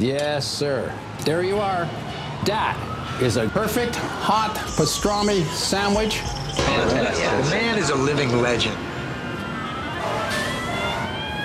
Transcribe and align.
Yes, 0.00 0.46
sir. 0.46 0.90
There 1.26 1.42
you 1.42 1.58
are. 1.58 1.84
That 2.46 2.74
is 3.20 3.36
a 3.36 3.46
perfect 3.50 3.96
hot 3.96 4.54
pastrami 4.76 5.44
sandwich. 5.52 6.16
Fantastic. 6.56 7.44
The 7.44 7.50
man 7.50 7.78
is 7.78 7.90
a 7.90 7.94
living 7.94 8.40
legend. 8.40 8.74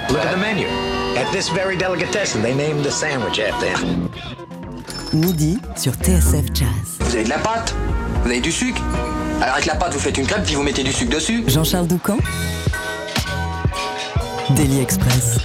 Look 0.10 0.24
at 0.24 0.32
the 0.32 0.38
menu. 0.38 0.68
At 1.18 1.30
this 1.34 1.50
very 1.50 1.76
delicatessen, 1.76 2.42
they 2.42 2.56
named 2.56 2.86
the 2.86 2.92
sandwich 2.92 3.40
after 3.40 3.68
him. 3.68 4.10
Midi 5.12 5.60
sur 5.76 5.92
TSF 5.92 6.54
Jazz. 6.54 6.98
Vous 7.02 7.14
avez 7.14 7.26
de 7.26 7.30
la 7.30 7.40
pâte 7.40 7.74
Vous 8.24 8.30
avez 8.30 8.40
du 8.40 8.54
sucre 8.54 8.82
Alors 9.42 9.56
avec 9.56 9.66
la 9.66 9.76
pâte, 9.76 9.92
vous 9.94 10.00
faites 10.00 10.18
une 10.18 10.28
crêpe, 10.28 10.46
puis 10.46 10.56
vous 10.56 10.64
mettez 10.64 10.84
du 10.84 10.94
sucre 10.94 11.12
dessus. 11.14 11.44
Jean-Charles 11.46 11.88
Doucan. 11.88 12.20
Daily 14.52 14.80
Express. 14.80 15.40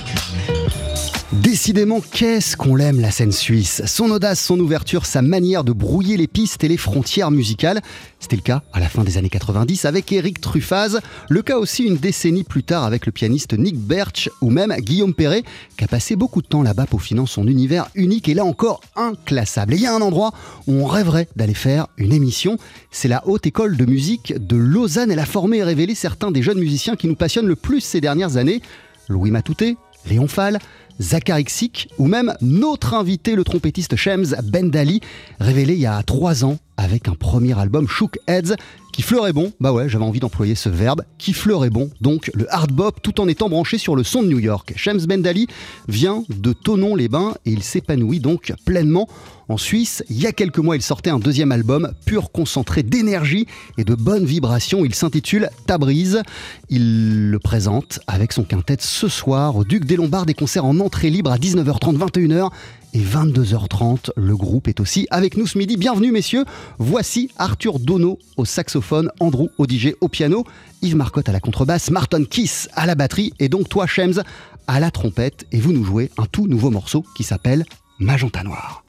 Décidément, 1.33 2.01
qu'est-ce 2.01 2.57
qu'on 2.57 2.75
l'aime 2.75 2.99
la 2.99 3.13
scène 3.13 3.31
suisse? 3.31 3.83
Son 3.87 4.11
audace, 4.11 4.41
son 4.41 4.59
ouverture, 4.59 5.07
sa 5.07 5.23
manière 5.23 5.63
de 5.63 5.71
brouiller 5.71 6.17
les 6.17 6.27
pistes 6.27 6.65
et 6.65 6.69
les 6.69 6.77
frontières 6.77 7.31
musicales. 7.31 7.81
C'était 8.19 8.35
le 8.35 8.43
cas 8.43 8.65
à 8.73 8.81
la 8.81 8.89
fin 8.89 9.05
des 9.05 9.17
années 9.17 9.29
90 9.29 9.85
avec 9.85 10.11
Eric 10.11 10.41
Truffaz, 10.41 10.99
le 11.29 11.43
cas 11.43 11.57
aussi 11.57 11.85
une 11.85 11.99
décennie 11.99 12.43
plus 12.43 12.65
tard 12.65 12.83
avec 12.83 13.07
le 13.07 13.13
pianiste 13.13 13.57
Nick 13.57 13.77
Berch 13.77 14.29
ou 14.41 14.51
même 14.51 14.75
Guillaume 14.81 15.15
Perret, 15.15 15.45
qui 15.77 15.85
a 15.85 15.87
passé 15.87 16.17
beaucoup 16.17 16.43
de 16.43 16.49
temps 16.49 16.65
là-bas 16.65 16.87
peaufinant 16.87 17.27
son 17.27 17.47
univers 17.47 17.87
unique 17.95 18.29
et 18.29 18.35
là 18.35 18.45
encore 18.45 18.81
inclassable. 18.97 19.75
Et 19.75 19.77
il 19.77 19.83
y 19.83 19.87
a 19.87 19.95
un 19.95 20.03
endroit 20.03 20.33
où 20.67 20.73
on 20.73 20.87
rêverait 20.87 21.29
d'aller 21.37 21.55
faire 21.55 21.87
une 21.97 22.13
émission, 22.13 22.59
c'est 22.91 23.09
la 23.09 23.25
Haute 23.29 23.47
École 23.47 23.77
de 23.77 23.87
musique 23.87 24.35
de 24.37 24.57
Lausanne. 24.57 25.13
Elle 25.13 25.21
a 25.21 25.27
formé 25.27 25.59
et 25.59 25.63
révélé 25.63 25.95
certains 25.95 26.33
des 26.33 26.43
jeunes 26.43 26.59
musiciens 26.59 26.97
qui 26.97 27.07
nous 27.07 27.15
passionnent 27.15 27.47
le 27.47 27.57
plus 27.57 27.83
ces 27.83 28.01
dernières 28.01 28.37
années. 28.37 28.63
Louis 29.09 29.31
Matouté, 29.31 29.77
Léon 30.09 30.27
Fall, 30.27 30.59
Zachary 31.01 31.45
Xik 31.45 31.89
ou 31.99 32.07
même 32.07 32.35
notre 32.41 32.95
invité, 32.95 33.35
le 33.35 33.45
trompettiste 33.45 33.97
Shems 33.97 34.37
Bendali, 34.45 35.01
révélé 35.41 35.75
il 35.75 35.81
y 35.81 35.87
a 35.87 36.03
trois 36.03 36.45
ans 36.45 36.59
avec 36.77 37.09
un 37.09 37.15
premier 37.15 37.59
album 37.59 37.89
Shook 37.89 38.19
Heads 38.27 38.55
qui 39.01 39.07
fleurait 39.07 39.33
bon, 39.33 39.51
bah 39.61 39.73
ouais, 39.73 39.89
j'avais 39.89 40.05
envie 40.05 40.21
d'employer 40.21 40.55
ce 40.55 40.69
verbe, 40.69 41.05
qui 41.17 41.33
fleurait 41.33 41.71
bon, 41.71 41.89
donc 42.03 42.31
le 42.35 42.47
hard 42.55 42.71
bop 42.71 43.01
tout 43.03 43.19
en 43.19 43.29
étant 43.29 43.49
branché 43.49 43.79
sur 43.79 43.97
le 43.97 44.05
son 44.05 44.23
de 44.23 44.29
New 44.29 44.39
York. 44.39 44.75
Shems 44.77 45.07
Bendali 45.07 45.47
vient 45.89 46.23
de 46.29 46.53
Tonon-les-Bains 46.53 47.33
et 47.47 47.51
il 47.51 47.63
s'épanouit 47.63 48.21
donc 48.21 48.53
pleinement 48.67 49.09
en 49.49 49.57
Suisse. 49.57 50.05
Il 50.11 50.21
y 50.21 50.27
a 50.27 50.33
quelques 50.33 50.59
mois, 50.59 50.77
il 50.77 50.83
sortait 50.83 51.09
un 51.09 51.19
deuxième 51.19 51.51
album, 51.51 51.93
pur 52.05 52.31
concentré 52.31 52.83
d'énergie 52.83 53.47
et 53.79 53.85
de 53.85 53.95
bonnes 53.95 54.27
vibrations. 54.27 54.85
Il 54.85 54.95
s'intitule 54.95 55.49
Tabriz. 55.67 56.21
Il 56.69 57.31
le 57.31 57.39
présente 57.39 58.01
avec 58.07 58.33
son 58.33 58.45
quintet 58.45 58.77
ce 58.81 59.09
soir 59.09 59.57
au 59.57 59.65
Duc 59.65 59.87
des 59.87 59.97
Lombards, 59.97 60.27
des 60.27 60.35
concerts 60.35 60.67
en 60.67 60.79
entrée 60.79 61.09
libre 61.09 61.33
à 61.33 61.39
19h30, 61.39 61.97
21h 61.97 62.51
et 62.93 63.01
22h30. 63.01 64.11
Le 64.17 64.37
groupe 64.37 64.69
est 64.69 64.81
aussi 64.81 65.07
avec 65.11 65.37
nous 65.37 65.47
ce 65.47 65.59
midi. 65.59 65.77
Bienvenue 65.77 66.13
messieurs. 66.13 66.45
Voici 66.79 67.31
Arthur 67.37 67.79
Dono 67.79 68.19
au 68.37 68.45
saxophone, 68.45 69.11
Andrew 69.21 69.49
DJ 69.59 69.95
au 70.01 70.09
piano, 70.09 70.45
Yves 70.83 70.97
Marcotte 70.97 71.29
à 71.29 71.33
la 71.33 71.41
contrebasse, 71.41 71.91
Martin 71.91 72.25
Kiss 72.25 72.69
à 72.75 72.87
la 72.87 72.95
batterie 72.95 73.33
et 73.39 73.49
donc 73.49 73.69
toi 73.69 73.87
Shems 73.87 74.23
à 74.67 74.81
la 74.81 74.91
trompette 74.91 75.47
et 75.53 75.61
vous 75.61 75.73
nous 75.73 75.85
jouez 75.85 76.11
un 76.19 76.27
tout 76.27 76.47
nouveau 76.47 76.71
morceau 76.71 77.05
qui 77.17 77.25
s'appelle 77.25 77.65
Magenta 77.99 78.43
Noir. 78.43 78.85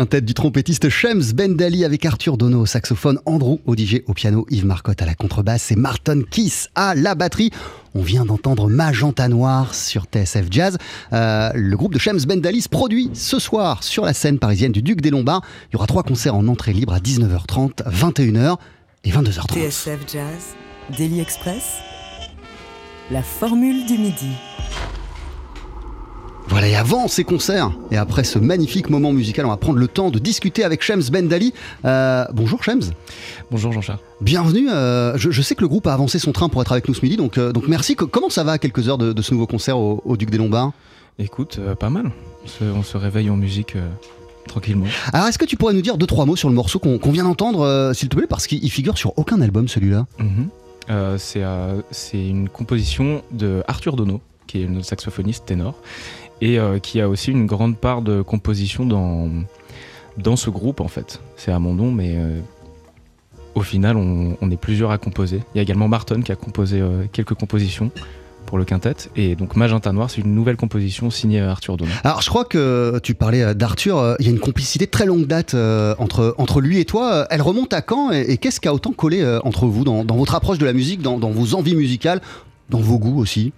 Le 0.00 0.06
quintet 0.06 0.22
du 0.22 0.32
trompettiste 0.32 0.88
Shems 0.88 1.34
Bendali 1.34 1.84
avec 1.84 2.06
Arthur 2.06 2.38
Dono 2.38 2.60
au 2.60 2.64
saxophone, 2.64 3.18
Andrew 3.26 3.58
Odigé 3.66 4.02
au 4.06 4.14
piano, 4.14 4.46
Yves 4.48 4.64
Marcotte 4.64 5.02
à 5.02 5.04
la 5.04 5.14
contrebasse 5.14 5.70
et 5.72 5.76
Martin 5.76 6.22
Kiss 6.22 6.70
à 6.74 6.94
la 6.94 7.14
batterie. 7.14 7.50
On 7.94 8.00
vient 8.00 8.24
d'entendre 8.24 8.66
Magenta 8.70 9.28
Noir 9.28 9.74
sur 9.74 10.04
TSF 10.04 10.46
Jazz. 10.50 10.78
Euh, 11.12 11.50
le 11.54 11.76
groupe 11.76 11.92
de 11.92 11.98
Shems 11.98 12.24
Bendali 12.26 12.62
se 12.62 12.70
produit 12.70 13.10
ce 13.12 13.38
soir 13.38 13.84
sur 13.84 14.06
la 14.06 14.14
scène 14.14 14.38
parisienne 14.38 14.72
du 14.72 14.80
Duc 14.80 15.02
des 15.02 15.10
Lombards. 15.10 15.42
Il 15.68 15.74
y 15.74 15.76
aura 15.76 15.86
trois 15.86 16.02
concerts 16.02 16.34
en 16.34 16.48
entrée 16.48 16.72
libre 16.72 16.94
à 16.94 16.98
19h30, 16.98 17.82
21h 17.86 18.56
et 19.04 19.10
22h30. 19.10 19.52
TSF 19.52 19.98
Jazz, 20.10 20.54
Daily 20.96 21.20
Express, 21.20 21.74
la 23.10 23.22
formule 23.22 23.84
du 23.84 23.98
midi. 23.98 24.30
Voilà, 26.50 26.66
et 26.66 26.74
avant 26.74 27.06
ces 27.06 27.22
concerts, 27.22 27.70
et 27.92 27.96
après 27.96 28.24
ce 28.24 28.38
magnifique 28.40 28.90
moment 28.90 29.12
musical, 29.12 29.46
on 29.46 29.50
va 29.50 29.56
prendre 29.56 29.78
le 29.78 29.86
temps 29.86 30.10
de 30.10 30.18
discuter 30.18 30.64
avec 30.64 30.82
Shems 30.82 31.08
Bendali. 31.12 31.54
Euh, 31.84 32.24
bonjour 32.32 32.64
Shems. 32.64 32.90
Bonjour 33.52 33.72
Jean-Charles. 33.72 34.00
Bienvenue. 34.20 34.68
euh, 34.68 35.16
je, 35.16 35.30
je 35.30 35.42
sais 35.42 35.54
que 35.54 35.60
le 35.60 35.68
groupe 35.68 35.86
a 35.86 35.92
avancé 35.94 36.18
son 36.18 36.32
train 36.32 36.48
pour 36.48 36.60
être 36.60 36.72
avec 36.72 36.88
nous 36.88 36.94
ce 36.94 37.02
midi, 37.02 37.16
donc, 37.16 37.38
euh, 37.38 37.52
donc 37.52 37.68
merci. 37.68 37.94
Co- 37.94 38.08
Comment 38.08 38.30
ça 38.30 38.42
va 38.42 38.52
à 38.52 38.58
quelques 38.58 38.88
heures 38.88 38.98
de, 38.98 39.12
de 39.12 39.22
ce 39.22 39.32
nouveau 39.32 39.46
concert 39.46 39.78
au, 39.78 40.02
au 40.04 40.16
Duc 40.16 40.30
des 40.30 40.38
Lombards? 40.38 40.72
Écoute, 41.20 41.58
euh, 41.60 41.76
pas 41.76 41.88
mal. 41.88 42.10
On 42.44 42.48
se, 42.48 42.64
on 42.64 42.82
se 42.82 42.96
réveille 42.96 43.30
en 43.30 43.36
musique 43.36 43.76
tranquillement. 44.48 44.86
Alors, 45.12 45.28
est-ce 45.28 45.38
que 45.38 45.44
tu 45.44 45.56
pourrais 45.56 45.74
nous 45.74 45.82
dire 45.82 45.98
deux, 45.98 46.06
trois 46.06 46.26
mots 46.26 46.36
sur 46.36 46.48
le 46.48 46.54
morceau 46.56 46.80
qu'on 46.80 46.98
vient 47.12 47.24
d'entendre, 47.24 47.60
euh, 47.60 47.92
s'il 47.92 48.08
te 48.08 48.16
plaît, 48.16 48.26
parce 48.28 48.48
qu'il 48.48 48.64
il 48.64 48.70
figure 48.70 48.98
sur 48.98 49.16
aucun 49.18 49.40
album 49.40 49.68
celui-là? 49.68 50.06
Mhm. 50.18 50.48
Euh, 50.90 51.16
c'est 51.16 51.44
euh, 51.44 51.80
c'est 51.92 52.26
une 52.26 52.48
composition 52.48 53.22
de 53.30 53.62
Arthur 53.68 53.94
Dono, 53.94 54.20
qui 54.48 54.62
est 54.62 54.66
notre 54.66 54.86
saxophoniste 54.86 55.44
ténor, 55.46 55.74
et 56.40 56.58
euh, 56.58 56.78
qui 56.78 57.00
a 57.00 57.08
aussi 57.08 57.30
une 57.30 57.46
grande 57.46 57.76
part 57.76 58.02
de 58.02 58.22
composition 58.22 58.86
dans, 58.86 59.28
dans 60.18 60.36
ce 60.36 60.50
groupe 60.50 60.80
en 60.80 60.88
fait. 60.88 61.20
C'est 61.36 61.52
à 61.52 61.58
mon 61.58 61.74
nom, 61.74 61.90
mais 61.92 62.14
euh, 62.16 62.40
au 63.54 63.62
final, 63.62 63.96
on, 63.96 64.36
on 64.40 64.50
est 64.50 64.56
plusieurs 64.56 64.90
à 64.90 64.98
composer. 64.98 65.42
Il 65.54 65.58
y 65.58 65.60
a 65.60 65.62
également 65.62 65.88
Martin 65.88 66.22
qui 66.22 66.32
a 66.32 66.36
composé 66.36 66.80
euh, 66.80 67.04
quelques 67.12 67.34
compositions 67.34 67.90
pour 68.46 68.58
le 68.58 68.64
quintet, 68.64 68.96
et 69.14 69.36
donc 69.36 69.54
Magenta 69.54 69.92
Noir, 69.92 70.10
c'est 70.10 70.22
une 70.22 70.34
nouvelle 70.34 70.56
composition 70.56 71.08
signée 71.10 71.40
Arthur 71.40 71.76
Dono. 71.76 71.92
Alors, 72.02 72.20
je 72.20 72.28
crois 72.30 72.44
que 72.44 72.98
tu 73.00 73.14
parlais 73.14 73.54
d'Arthur, 73.54 74.16
il 74.18 74.26
y 74.26 74.28
a 74.28 74.32
une 74.32 74.40
complicité 74.40 74.88
très 74.88 75.06
longue 75.06 75.26
date 75.26 75.54
entre, 75.98 76.34
entre 76.36 76.60
lui 76.60 76.80
et 76.80 76.84
toi. 76.84 77.28
Elle 77.30 77.42
remonte 77.42 77.72
à 77.72 77.80
quand 77.80 78.10
et, 78.10 78.38
qu'est-ce 78.38 78.58
qui 78.58 78.66
a 78.66 78.74
autant 78.74 78.92
collé 78.92 79.24
entre 79.44 79.66
vous 79.66 79.84
dans, 79.84 80.04
dans 80.04 80.16
votre 80.16 80.34
approche 80.34 80.58
de 80.58 80.64
la 80.64 80.72
musique, 80.72 81.00
dans, 81.00 81.18
dans 81.18 81.30
vos 81.30 81.54
envies 81.54 81.76
musicales, 81.76 82.20
dans 82.70 82.80
vos 82.80 82.98
goûts 82.98 83.20
aussi? 83.20 83.52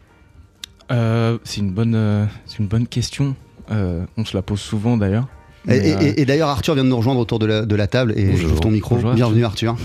Euh, 0.90 1.38
c'est 1.44 1.60
une 1.60 1.70
bonne, 1.70 1.94
euh, 1.94 2.24
c'est 2.46 2.58
une 2.58 2.66
bonne 2.66 2.86
question. 2.86 3.34
Euh, 3.70 4.04
on 4.16 4.24
se 4.24 4.36
la 4.36 4.42
pose 4.42 4.60
souvent 4.60 4.96
d'ailleurs. 4.96 5.26
Et, 5.68 5.94
euh, 6.20 6.24
d'ailleurs, 6.24 6.48
Arthur 6.48 6.74
vient 6.74 6.82
de 6.84 6.88
nous 6.88 6.96
rejoindre 6.96 7.20
autour 7.20 7.38
de 7.38 7.46
la, 7.46 7.64
de 7.64 7.76
la 7.76 7.86
table 7.86 8.12
et 8.16 8.24
Bonjour. 8.26 8.48
j'ouvre 8.48 8.60
ton 8.60 8.70
micro. 8.70 8.96
Bonjour, 8.96 9.12
Bienvenue, 9.14 9.44
Arthur. 9.44 9.76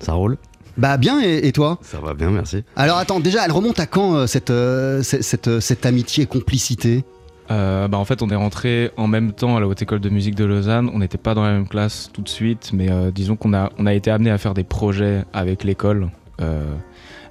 Ça 0.00 0.14
roule 0.14 0.38
Bah, 0.78 0.96
bien, 0.96 1.20
et, 1.22 1.46
et 1.46 1.52
toi? 1.52 1.78
Ça 1.82 1.98
va 2.00 2.14
bien, 2.14 2.30
merci. 2.30 2.64
Alors, 2.74 2.96
attends, 2.96 3.20
déjà, 3.20 3.44
elle 3.44 3.52
remonte 3.52 3.78
à 3.78 3.86
quand 3.86 4.14
euh, 4.14 4.26
cette, 4.26 4.50
euh, 4.50 5.02
cette, 5.02 5.22
cette, 5.22 5.60
cette 5.60 5.84
amitié 5.84 6.24
et 6.24 6.26
complicité? 6.26 7.04
Euh, 7.50 7.86
bah, 7.86 7.98
en 7.98 8.04
fait, 8.06 8.22
on 8.22 8.30
est 8.30 8.34
rentré 8.34 8.90
en 8.96 9.06
même 9.06 9.32
temps 9.32 9.56
à 9.56 9.60
la 9.60 9.68
Haute 9.68 9.82
École 9.82 10.00
de 10.00 10.08
musique 10.08 10.34
de 10.34 10.44
Lausanne. 10.46 10.90
On 10.94 10.98
n'était 11.00 11.18
pas 11.18 11.34
dans 11.34 11.44
la 11.44 11.52
même 11.52 11.68
classe 11.68 12.08
tout 12.14 12.22
de 12.22 12.28
suite, 12.30 12.70
mais 12.72 12.90
euh, 12.90 13.10
disons 13.10 13.36
qu'on 13.36 13.52
a, 13.52 13.70
on 13.78 13.84
a 13.86 13.92
été 13.92 14.10
amené 14.10 14.30
à 14.30 14.38
faire 14.38 14.54
des 14.54 14.64
projets 14.64 15.22
avec 15.34 15.64
l'école 15.64 16.08
euh, 16.40 16.74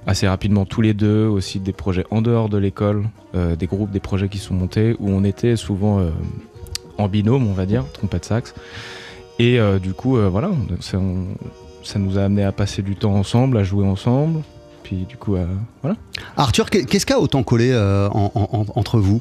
assez 0.06 0.26
rapidement 0.28 0.64
tous 0.66 0.80
les 0.82 0.94
deux, 0.94 1.26
aussi 1.26 1.58
des 1.60 1.72
projets 1.72 2.04
en 2.10 2.22
dehors 2.22 2.48
de 2.48 2.58
l'école, 2.58 3.04
euh, 3.34 3.56
des 3.56 3.66
groupes, 3.66 3.90
des 3.90 4.00
projets 4.00 4.28
qui 4.28 4.38
sont 4.38 4.54
montés 4.54 4.94
où 5.00 5.10
on 5.10 5.24
était 5.24 5.56
souvent 5.56 5.98
euh, 6.00 6.10
en 6.98 7.08
binôme, 7.08 7.46
on 7.46 7.52
va 7.52 7.66
dire, 7.66 7.84
trompette 7.92 8.24
sax. 8.24 8.54
Et 9.38 9.58
euh, 9.60 9.78
du 9.78 9.92
coup, 9.92 10.16
voilà, 10.16 10.50
ça, 10.80 10.98
nous 11.98 12.18
a 12.18 12.22
amené 12.22 12.42
à 12.44 12.52
passer 12.52 12.82
du 12.82 12.96
temps 12.96 13.14
ensemble, 13.14 13.58
à 13.58 13.64
jouer 13.64 13.86
ensemble. 13.86 14.40
Puis 14.82 15.04
du 15.08 15.16
coup, 15.16 15.34
voilà. 15.82 15.96
Arthur, 16.36 16.70
qu'est- 16.70 16.84
qu'est-ce 16.84 17.04
qui 17.06 17.12
a 17.12 17.18
autant 17.20 17.42
collé 17.42 17.74
en- 17.74 18.30
en- 18.34 18.48
en- 18.52 18.66
entre 18.76 18.98
vous? 19.00 19.20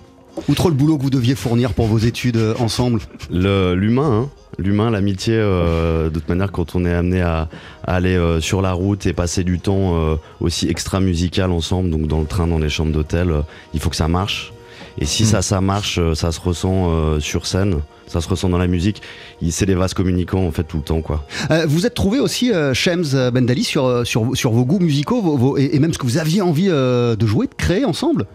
Outre 0.50 0.70
le 0.70 0.75
boulot 0.75 0.98
que 0.98 1.04
vous 1.04 1.10
deviez 1.10 1.36
fournir 1.36 1.74
pour 1.74 1.88
vos 1.88 1.98
études 1.98 2.38
euh, 2.38 2.54
ensemble 2.60 3.00
Le- 3.32 3.74
L'humain, 3.74 4.12
hein. 4.25 4.30
l'humain, 4.60 4.92
l'amitié, 4.92 5.34
euh, 5.38 6.10
de 6.10 6.20
toute 6.20 6.30
manière, 6.30 6.51
quand 6.51 6.75
on 6.75 6.86
est 6.86 6.94
amené 6.94 7.22
à, 7.22 7.48
à 7.86 7.96
aller 7.96 8.15
euh, 8.15 8.42
sur 8.42 8.62
la 8.62 8.74
route 8.74 9.06
et 9.06 9.13
passer 9.13 9.44
du 9.44 9.60
temps 9.60 9.96
euh, 9.96 10.15
aussi 10.42 10.68
extra-musical 10.68 11.51
ensemble, 11.51 11.89
donc 11.89 12.08
dans 12.08 12.20
le 12.20 12.25
train, 12.27 12.48
dans 12.48 12.60
les 12.60 12.70
chambres 12.70 12.92
d'hôtel, 12.92 13.32
il 13.74 13.80
faut 13.80 13.89
que 13.89 13.96
ça 13.96 14.08
marche. 14.08 14.51
Et 14.98 15.06
si 15.06 15.24
Mm. 15.24 15.25
ça, 15.25 15.42
ça 15.42 15.62
marche, 15.62 16.00
ça 16.13 16.32
se 16.32 16.39
ressent 16.39 17.20
sur 17.20 17.48
scène, 17.48 17.80
ça 18.08 18.22
se 18.22 18.30
ressent 18.30 18.48
dans 18.50 18.58
la 18.58 18.68
musique. 18.68 19.01
Il- 19.42 19.51
C'est 19.51 19.65
des 19.65 19.74
vases 19.75 19.94
communicants, 19.94 20.46
en 20.46 20.51
fait, 20.51 20.63
tout 20.63 20.77
le 20.77 20.84
temps, 20.84 21.01
quoi. 21.01 21.25
Euh, 21.51 21.65
Vous 21.68 21.86
êtes 21.86 21.96
trouvé 21.96 22.20
aussi, 22.20 22.51
euh, 22.54 22.74
Shems 22.74 23.30
Bendali, 23.34 23.63
sur, 23.63 24.06
sur, 24.06 24.30
sur 24.36 24.51
vos 24.51 24.63
goûts 24.63 24.80
musicaux 24.80 25.22
vos- 25.22 25.38
vos- 25.38 25.58
et, 25.58 25.72
et 25.74 25.80
même 25.80 25.92
ce 25.94 25.98
que 25.98 26.06
vous 26.06 26.18
aviez 26.18 26.42
envie 26.42 26.68
euh, 26.70 27.15
de 27.15 27.25
jouer, 27.25 27.48
de 27.48 27.54
créer 27.56 27.84
ensemble? 27.84 28.25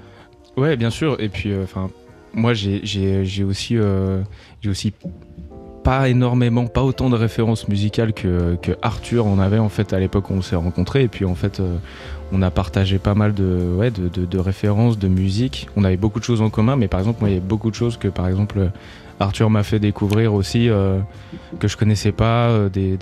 Ouais, 0.61 0.77
bien 0.77 0.91
sûr. 0.91 1.19
Et 1.21 1.31
puis, 1.31 1.53
euh, 1.53 1.65
enfin, 1.65 1.89
moi, 2.35 2.53
j'ai- 2.53 3.45
aussi, 3.45 3.79
euh, 3.79 4.21
j'ai 4.61 4.69
aussi 4.69 4.93
pas 5.83 6.11
énormément, 6.11 6.67
pas 6.67 6.83
autant 6.83 7.09
de 7.09 7.17
références 7.17 7.67
musicales 7.67 8.13
que, 8.13 8.59
Arthur 8.83 9.27
en 9.27 9.39
avait 9.39 9.59
en 9.59 9.71
fait 9.71 9.95
à 9.95 9.99
l'époque 9.99 10.29
où 10.29 10.35
on 10.35 10.43
s'est 10.43 10.57
rencontrés. 10.57 11.05
Et 11.05 11.09
puis, 11.09 11.25
en 11.25 11.35
fait, 11.35 11.61
euh, 11.61 11.79
on 12.31 12.43
a 12.43 12.51
partagé 12.51 12.99
pas 12.99 13.15
mal 13.15 13.33
de, 13.33 13.75
ouais, 13.75 13.91
de, 13.91 14.39
références, 14.39 14.99
de 14.99 15.09
musique. 15.09 15.67
On 15.77 15.85
avait 15.85 15.97
beaucoup 15.97 16.21
de 16.21 16.25
choses 16.25 16.43
en 16.43 16.51
commun, 16.51 16.77
mais 16.77 16.89
par 16.89 17.01
exemple, 17.01 17.21
moi, 17.23 17.31
il 17.31 17.37
y 17.37 17.39
a 17.39 17.41
beaucoup 17.41 17.71
de 17.71 17.75
choses 17.75 17.97
que, 17.97 18.09
par 18.09 18.29
exemple, 18.29 18.71
Arthur 19.19 19.49
m'a 19.49 19.63
fait 19.63 19.79
découvrir 19.79 20.35
aussi 20.35 20.69
que 21.59 21.69
je 21.69 21.77
connaissais 21.79 22.13
pas, 22.13 22.69
des, 22.69 22.99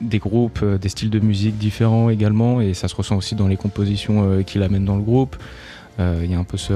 des, 0.00 0.18
groupes, 0.18 0.64
des 0.64 0.88
styles 0.88 1.10
de 1.10 1.18
musique 1.18 1.58
différents 1.58 2.10
également, 2.10 2.60
et 2.60 2.74
ça 2.74 2.86
se 2.86 2.94
ressent 2.94 3.16
aussi 3.16 3.34
dans 3.34 3.48
les 3.48 3.56
compositions 3.56 4.42
qu'il 4.44 4.62
amène 4.62 4.84
dans 4.84 4.96
le 4.96 5.02
groupe. 5.02 5.36
Euh, 6.00 6.20
Il 6.24 6.30
y 6.30 6.34
a 6.34 6.38
un 6.38 6.44
peu 6.44 6.56
ce. 6.56 6.72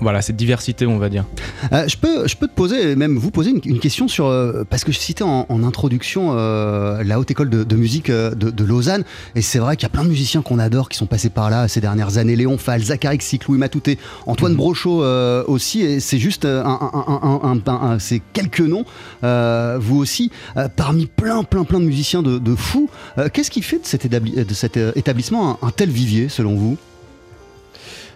Voilà, 0.00 0.20
cette 0.20 0.36
diversité, 0.36 0.86
on 0.86 0.98
va 0.98 1.08
dire. 1.08 1.24
Euh, 1.72 1.88
je, 1.88 1.96
peux, 1.96 2.26
je 2.28 2.36
peux 2.36 2.46
te 2.46 2.52
poser, 2.52 2.94
même 2.94 3.16
vous 3.16 3.30
poser 3.30 3.50
une, 3.52 3.60
une 3.64 3.78
question 3.78 4.06
sur. 4.06 4.26
euh, 4.26 4.64
parce 4.68 4.84
que 4.84 4.92
je 4.92 4.98
citais 4.98 5.22
en, 5.22 5.46
en 5.48 5.62
introduction 5.64 6.32
euh, 6.32 7.02
la 7.04 7.18
Haute 7.18 7.30
École 7.30 7.48
de, 7.48 7.64
de 7.64 7.76
musique 7.76 8.10
de, 8.10 8.34
de 8.34 8.64
Lausanne, 8.64 9.04
et 9.34 9.40
c'est 9.40 9.60
vrai 9.60 9.76
qu'il 9.76 9.84
y 9.84 9.86
a 9.86 9.88
plein 9.88 10.02
de 10.02 10.10
musiciens 10.10 10.42
qu'on 10.42 10.58
adore 10.58 10.90
qui 10.90 10.98
sont 10.98 11.06
passés 11.06 11.30
par 11.30 11.48
là 11.48 11.68
ces 11.68 11.80
dernières 11.80 12.18
années. 12.18 12.36
Léon 12.36 12.58
Fall, 12.58 12.82
Zachary 12.82 13.16
Xic, 13.16 13.46
Louis 13.46 13.56
Matouté, 13.56 13.98
Antoine 14.26 14.56
Brochot 14.56 15.02
euh, 15.04 15.42
aussi, 15.46 15.80
et 15.80 16.00
c'est 16.00 16.18
juste 16.18 16.44
un, 16.44 17.98
c'est 17.98 18.20
quelques 18.34 18.60
noms, 18.60 18.84
vous 19.22 19.96
aussi, 19.96 20.30
parmi 20.76 21.06
plein, 21.06 21.44
plein, 21.44 21.64
plein 21.64 21.80
de 21.80 21.86
musiciens 21.86 22.22
de, 22.22 22.38
de 22.38 22.54
fous. 22.54 22.90
Qu'est-ce 23.32 23.50
qui 23.50 23.62
fait 23.62 23.78
de 23.78 23.86
cet, 23.86 24.04
établi- 24.04 24.44
de 24.44 24.54
cet 24.54 24.76
établissement 24.76 25.58
un 25.62 25.70
tel 25.70 25.88
vivier, 25.88 26.28
selon 26.28 26.56
vous? 26.56 26.76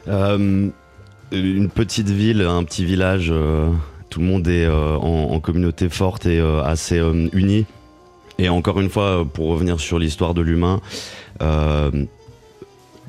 Euh, 0.09 0.71
une 1.33 1.71
petite 1.71 2.11
ville, 2.11 2.43
un 2.43 2.63
petit 2.65 2.85
village, 2.85 3.29
euh, 3.31 3.71
tout 4.11 4.21
le 4.21 4.27
monde 4.27 4.47
est 4.49 4.67
euh, 4.67 4.97
en, 4.97 5.41
communauté 5.41 5.89
forte 5.89 6.27
et 6.27 6.41
assez 6.65 6.99
euh, 6.99 7.29
uni. 7.33 7.65
Et 8.39 8.49
encore 8.49 8.81
une 8.81 8.91
fois, 8.91 9.25
pour 9.31 9.49
revenir 9.49 9.81
sur 9.81 9.99
l'histoire 9.99 10.35
de 10.35 10.43
l'humain, 10.43 10.81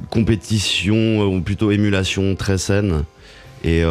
compétition 0.09 1.21
ou 1.21 1.41
plutôt 1.41 1.71
émulation 1.71 2.35
très 2.35 2.57
saine. 2.57 3.03
Et 3.63 3.83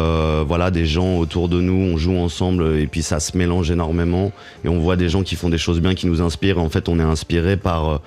voilà, 0.45 0.69
des 0.69 0.85
gens 0.85 1.17
autour 1.17 1.49
de 1.49 1.59
nous, 1.59 1.93
on 1.93 1.97
joue 1.97 2.15
ensemble 2.15 2.77
et 2.77 2.85
puis 2.85 3.01
ça 3.01 3.19
se 3.19 3.35
mélange 3.35 3.71
énormément. 3.71 4.31
Et 4.63 4.69
on 4.69 4.79
voit 4.79 4.95
des 4.95 5.09
gens 5.09 5.23
qui 5.23 5.35
font 5.35 5.49
des 5.49 5.57
choses 5.57 5.81
bien, 5.81 5.95
qui 5.95 6.05
nous 6.05 6.21
inspirent. 6.21 6.59
En 6.59 6.69
fait, 6.69 6.87
on 6.87 6.99
est 6.99 7.03
inspiré 7.03 7.57
par 7.57 7.99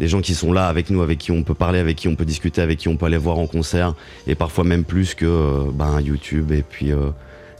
des 0.00 0.08
gens 0.08 0.20
qui 0.20 0.34
sont 0.34 0.52
là 0.52 0.68
avec 0.68 0.90
nous, 0.90 1.02
avec 1.02 1.18
qui 1.18 1.32
on 1.32 1.42
peut 1.42 1.54
parler, 1.54 1.78
avec 1.78 1.96
qui 1.96 2.08
on 2.08 2.14
peut 2.16 2.24
discuter, 2.24 2.60
avec 2.60 2.78
qui 2.78 2.88
on 2.88 2.96
peut 2.96 3.06
aller 3.06 3.16
voir 3.16 3.38
en 3.38 3.46
concert. 3.46 3.94
Et 4.26 4.34
parfois 4.34 4.64
même 4.64 4.84
plus 4.84 5.14
que 5.14 5.26
euh, 5.26 5.64
ben, 5.72 6.00
YouTube 6.00 6.52
et 6.52 6.62
puis 6.62 6.92
euh, 6.92 7.08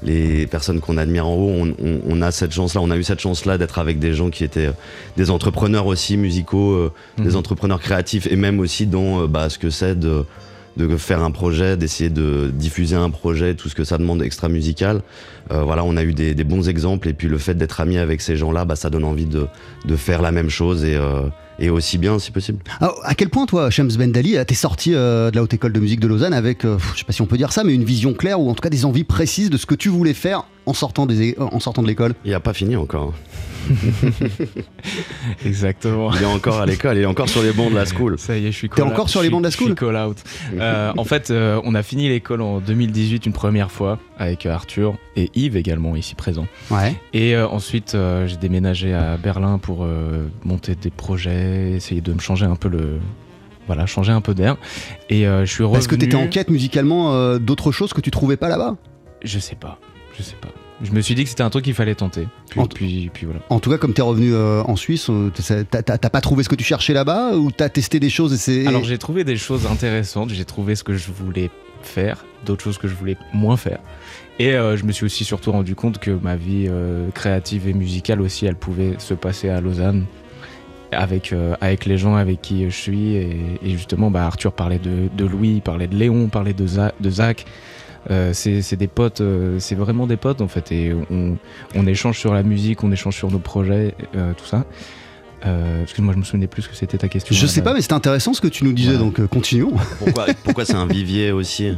les 0.04 0.46
personnes 0.46 0.78
qu'on 0.80 0.96
admire 0.96 1.26
en 1.26 1.34
haut. 1.34 1.50
On, 1.50 1.68
on- 1.84 2.00
on 2.08 2.22
a 2.22 2.30
cette 2.30 2.52
chance-là, 2.52 2.80
on 2.80 2.90
a 2.90 2.96
eu 2.96 3.02
cette 3.02 3.18
chance-là 3.20 3.58
d'être 3.58 3.78
avec 3.80 3.98
des 3.98 4.14
gens 4.14 4.30
qui 4.30 4.44
étaient 4.44 4.66
euh, 4.66 4.72
des 5.16 5.30
entrepreneurs 5.30 5.86
aussi 5.86 6.16
musicaux, 6.16 6.72
euh, 6.72 6.92
des 7.18 7.30
Mhm. 7.30 7.36
entrepreneurs 7.36 7.80
créatifs 7.80 8.28
et 8.30 8.36
même 8.36 8.60
aussi 8.60 8.86
dans 8.86 9.22
euh, 9.22 9.26
bah, 9.26 9.48
ce 9.48 9.58
que 9.58 9.70
c'est 9.70 9.98
de 9.98 10.24
de 10.76 10.96
faire 10.96 11.24
un 11.24 11.32
projet, 11.32 11.76
d'essayer 11.76 12.08
de 12.08 12.52
diffuser 12.54 12.94
un 12.94 13.10
projet, 13.10 13.54
tout 13.54 13.68
ce 13.68 13.74
que 13.74 13.82
ça 13.82 13.98
demande 13.98 14.22
extra 14.22 14.48
musical. 14.48 15.00
Euh, 15.50 15.62
voilà, 15.64 15.82
on 15.82 15.96
a 15.96 16.04
eu 16.04 16.12
des, 16.12 16.36
des 16.36 16.44
bons 16.44 16.68
exemples 16.68 17.08
et 17.08 17.14
puis 17.14 17.26
le 17.26 17.36
fait 17.38 17.54
d'être 17.54 17.80
ami 17.80 17.98
avec 17.98 18.20
ces 18.20 18.36
gens-là, 18.36 18.64
bah, 18.64 18.76
ça 18.76 18.88
donne 18.88 19.02
envie 19.02 19.26
de, 19.26 19.48
de 19.86 19.96
faire 19.96 20.22
la 20.22 20.30
même 20.30 20.50
chose 20.50 20.84
et, 20.84 20.94
euh, 20.94 21.22
et 21.58 21.70
aussi 21.70 21.98
bien 21.98 22.18
si 22.18 22.30
possible. 22.30 22.58
À 22.80 23.14
quel 23.14 23.28
point, 23.28 23.46
toi, 23.46 23.70
Shams 23.70 23.92
Bendali, 23.92 24.36
t'es 24.46 24.54
sorti 24.54 24.94
euh, 24.94 25.30
de 25.30 25.36
la 25.36 25.42
Haute 25.42 25.54
École 25.54 25.72
de 25.72 25.80
musique 25.80 26.00
de 26.00 26.06
Lausanne 26.06 26.32
avec, 26.32 26.64
euh, 26.64 26.78
je 26.94 26.98
sais 26.98 27.04
pas 27.04 27.12
si 27.12 27.22
on 27.22 27.26
peut 27.26 27.36
dire 27.36 27.52
ça, 27.52 27.64
mais 27.64 27.74
une 27.74 27.84
vision 27.84 28.14
claire 28.14 28.40
ou 28.40 28.48
en 28.50 28.54
tout 28.54 28.62
cas 28.62 28.70
des 28.70 28.84
envies 28.84 29.04
précises 29.04 29.50
de 29.50 29.56
ce 29.56 29.66
que 29.66 29.74
tu 29.74 29.88
voulais 29.88 30.14
faire 30.14 30.44
en 30.68 30.72
sortant, 30.74 31.06
des, 31.06 31.34
en 31.38 31.60
sortant 31.60 31.82
de 31.82 31.86
l'école 31.88 32.14
Il 32.24 32.28
n'y 32.28 32.34
a 32.34 32.40
pas 32.40 32.52
fini 32.52 32.76
encore. 32.76 33.14
Exactement. 35.44 36.12
Il 36.14 36.22
est 36.22 36.26
encore 36.26 36.60
à 36.60 36.66
l'école, 36.66 36.96
il 36.96 37.02
est 37.02 37.06
encore 37.06 37.28
sur 37.28 37.42
les 37.42 37.52
bancs 37.52 37.70
de 37.70 37.74
la 37.76 37.84
school. 37.86 38.18
Ça 38.18 38.36
y 38.36 38.46
est, 38.46 38.52
je 38.52 38.56
suis 38.56 38.68
T'es 38.68 38.76
call- 38.82 38.90
encore 38.92 39.08
sur 39.08 39.22
les 39.22 39.30
bancs 39.30 39.40
de 39.40 39.44
la 39.46 39.50
je 39.50 39.56
suis 39.56 39.64
school 39.66 39.74
call 39.74 39.96
out. 39.96 40.16
Euh, 40.58 40.92
en 40.96 41.04
fait, 41.04 41.30
euh, 41.30 41.60
on 41.64 41.74
a 41.74 41.82
fini 41.82 42.08
l'école 42.08 42.42
en 42.42 42.60
2018 42.60 43.26
une 43.26 43.32
première 43.32 43.70
fois 43.70 43.98
avec 44.18 44.46
euh, 44.46 44.52
Arthur 44.52 44.96
et 45.16 45.30
Yves 45.34 45.56
également 45.56 45.96
ici 45.96 46.14
présent. 46.14 46.46
Ouais. 46.70 46.94
Et 47.12 47.34
euh, 47.34 47.46
ensuite, 47.48 47.94
euh, 47.94 48.26
j'ai 48.26 48.36
déménagé 48.36 48.94
à 48.94 49.16
Berlin 49.16 49.58
pour 49.58 49.84
euh, 49.84 50.28
monter 50.44 50.74
des 50.74 50.90
projets, 50.90 51.72
essayer 51.72 52.00
de 52.00 52.12
me 52.12 52.20
changer 52.20 52.46
un 52.46 52.56
peu 52.56 52.68
le. 52.68 52.98
Voilà, 53.66 53.84
changer 53.84 54.12
un 54.12 54.22
peu 54.22 54.32
d'air. 54.34 54.56
Et 55.10 55.26
euh, 55.26 55.44
je 55.44 55.52
suis 55.52 55.62
revenu. 55.62 55.74
Parce 55.76 55.86
que 55.88 55.94
t'étais 55.94 56.14
en 56.16 56.26
quête 56.28 56.48
musicalement 56.48 57.12
euh, 57.12 57.38
d'autres 57.38 57.70
choses 57.70 57.92
que 57.92 58.00
tu 58.00 58.10
trouvais 58.10 58.38
pas 58.38 58.48
là-bas? 58.48 58.76
Je 59.22 59.38
sais 59.38 59.56
pas. 59.56 59.78
Je 60.18 60.22
sais 60.22 60.36
pas. 60.40 60.48
Je 60.82 60.92
me 60.92 61.00
suis 61.00 61.14
dit 61.16 61.24
que 61.24 61.30
c'était 61.30 61.42
un 61.42 61.50
truc 61.50 61.64
qu'il 61.64 61.74
fallait 61.74 61.94
tenter. 61.96 62.28
Puis, 62.50 62.60
En- 62.60 62.66
puis, 62.66 63.10
puis 63.12 63.26
voilà. 63.26 63.40
En 63.50 63.58
tout 63.58 63.68
cas, 63.70 63.78
comme 63.78 63.94
t'es 63.94 64.02
revenu 64.02 64.32
euh, 64.32 64.62
en 64.62 64.76
Suisse, 64.76 65.08
euh, 65.10 65.30
t'as 65.70 65.98
pas 65.98 66.20
trouvé 66.20 66.44
ce 66.44 66.48
que 66.48 66.54
tu 66.54 66.62
cherchais 66.64 66.92
là-bas 66.92 67.34
ou 67.36 67.50
t'as 67.50 67.68
testé 67.68 67.98
des 67.98 68.10
choses 68.10 68.32
et 68.32 68.36
c'est. 68.36 68.66
Alors 68.66 68.84
j'ai 68.84 68.98
trouvé 68.98 69.24
des 69.24 69.36
choses 69.36 69.66
intéressantes, 69.66 70.30
j'ai 70.30 70.44
trouvé 70.44 70.76
ce 70.76 70.84
que 70.84 70.94
je 70.94 71.10
voulais 71.10 71.50
faire, 71.82 72.24
d'autres 72.46 72.62
choses 72.62 72.78
que 72.78 72.86
je 72.86 72.94
voulais 72.94 73.16
moins 73.34 73.56
faire. 73.56 73.78
Et 74.38 74.52
euh, 74.54 74.76
je 74.76 74.84
me 74.84 74.92
suis 74.92 75.04
aussi 75.04 75.24
surtout 75.24 75.50
rendu 75.50 75.74
compte 75.74 75.98
que 75.98 76.12
ma 76.12 76.36
vie 76.36 76.66
euh, 76.68 77.08
créative 77.12 77.66
et 77.66 77.72
musicale 77.72 78.20
aussi, 78.20 78.46
elle 78.46 78.54
pouvait 78.54 78.94
se 78.98 79.14
passer 79.14 79.48
à 79.48 79.60
Lausanne 79.60 80.04
avec, 80.92 81.32
euh, 81.32 81.54
avec 81.60 81.86
les 81.86 81.98
gens 81.98 82.14
avec 82.14 82.40
qui 82.40 82.64
je 82.70 82.76
suis. 82.76 83.14
Et, 83.16 83.36
et 83.64 83.70
justement, 83.70 84.12
bah, 84.12 84.24
Arthur 84.26 84.52
parlait 84.52 84.78
de, 84.78 85.08
de 85.16 85.24
Louis, 85.24 85.54
il 85.56 85.60
parlait 85.62 85.88
de 85.88 85.96
Léon, 85.96 86.28
parlait 86.28 86.52
de, 86.54 86.66
de 87.00 87.10
Zach. 87.10 87.46
Euh, 88.10 88.32
c'est 88.32 88.62
c'est 88.62 88.76
des 88.76 88.88
potes, 88.88 89.20
euh, 89.20 89.58
c'est 89.58 89.74
vraiment 89.74 90.06
des 90.06 90.16
potes 90.16 90.40
en 90.40 90.48
fait. 90.48 90.72
Et 90.72 90.94
on, 91.10 91.36
on 91.74 91.86
échange 91.86 92.18
sur 92.18 92.32
la 92.32 92.42
musique, 92.42 92.82
on 92.82 92.90
échange 92.90 93.16
sur 93.16 93.30
nos 93.30 93.38
projets, 93.38 93.94
euh, 94.16 94.32
tout 94.34 94.46
ça. 94.46 94.64
Euh, 95.46 95.82
Excuse-moi, 95.82 96.14
je 96.14 96.18
me 96.18 96.24
souvenais 96.24 96.46
plus 96.46 96.62
ce 96.62 96.68
que 96.68 96.74
c'était 96.74 96.98
ta 96.98 97.08
question. 97.08 97.34
Je 97.34 97.46
sais 97.46 97.62
pas, 97.62 97.74
mais 97.74 97.80
c'était 97.82 97.94
intéressant 97.94 98.32
ce 98.34 98.40
que 98.40 98.48
tu 98.48 98.64
nous 98.64 98.72
disais, 98.72 98.96
donc 98.98 99.20
euh, 99.20 99.26
continuons. 99.26 99.72
Pourquoi, 99.98 100.26
pourquoi 100.42 100.64
c'est 100.64 100.74
un 100.74 100.86
vivier 100.86 101.32
aussi? 101.32 101.76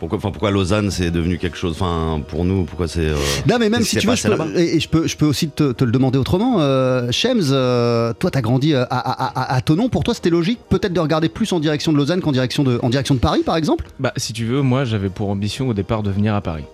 Pourquoi, 0.00 0.18
enfin, 0.18 0.30
pourquoi 0.32 0.50
Lausanne 0.50 0.90
c'est 0.90 1.12
devenu 1.12 1.38
quelque 1.38 1.56
chose 1.56 1.76
Enfin, 1.78 2.20
pour 2.26 2.44
nous, 2.44 2.64
pourquoi 2.64 2.88
c'est. 2.88 3.06
euh, 3.06 3.14
Non, 3.48 3.56
mais 3.60 3.68
même 3.68 3.82
si 3.82 3.96
tu 3.98 4.06
veux, 4.08 4.16
je 4.16 4.26
peux, 4.26 4.58
et, 4.58 4.76
et 4.76 4.80
je, 4.80 4.88
peux, 4.88 5.06
je 5.06 5.16
peux 5.16 5.26
aussi 5.26 5.48
te, 5.48 5.70
te 5.72 5.84
le 5.84 5.92
demander 5.92 6.18
autrement. 6.18 6.56
Euh, 6.60 7.12
Shems, 7.12 7.50
euh, 7.52 8.12
toi, 8.18 8.30
t'as 8.32 8.40
grandi 8.40 8.74
à, 8.74 8.82
à, 8.82 8.96
à, 8.98 9.54
à 9.54 9.60
Thonon. 9.60 9.88
Pour 9.88 10.02
toi, 10.02 10.14
c'était 10.14 10.30
logique 10.30 10.58
peut-être 10.68 10.92
de 10.92 11.00
regarder 11.00 11.28
plus 11.28 11.52
en 11.52 11.60
direction 11.60 11.92
de 11.92 11.96
Lausanne 11.98 12.20
qu'en 12.20 12.32
direction 12.32 12.64
de, 12.64 12.80
en 12.82 12.88
direction 12.90 13.14
de 13.14 13.20
Paris, 13.20 13.42
par 13.44 13.56
exemple? 13.56 13.86
Bah, 14.00 14.12
si 14.16 14.32
tu 14.32 14.44
veux, 14.46 14.62
moi 14.62 14.84
j'avais 14.84 15.10
pour 15.10 15.28
ambition 15.30 15.68
au 15.68 15.74
départ 15.74 16.02
de 16.02 16.10
venir 16.10 16.34
à 16.34 16.40
Paris. 16.40 16.64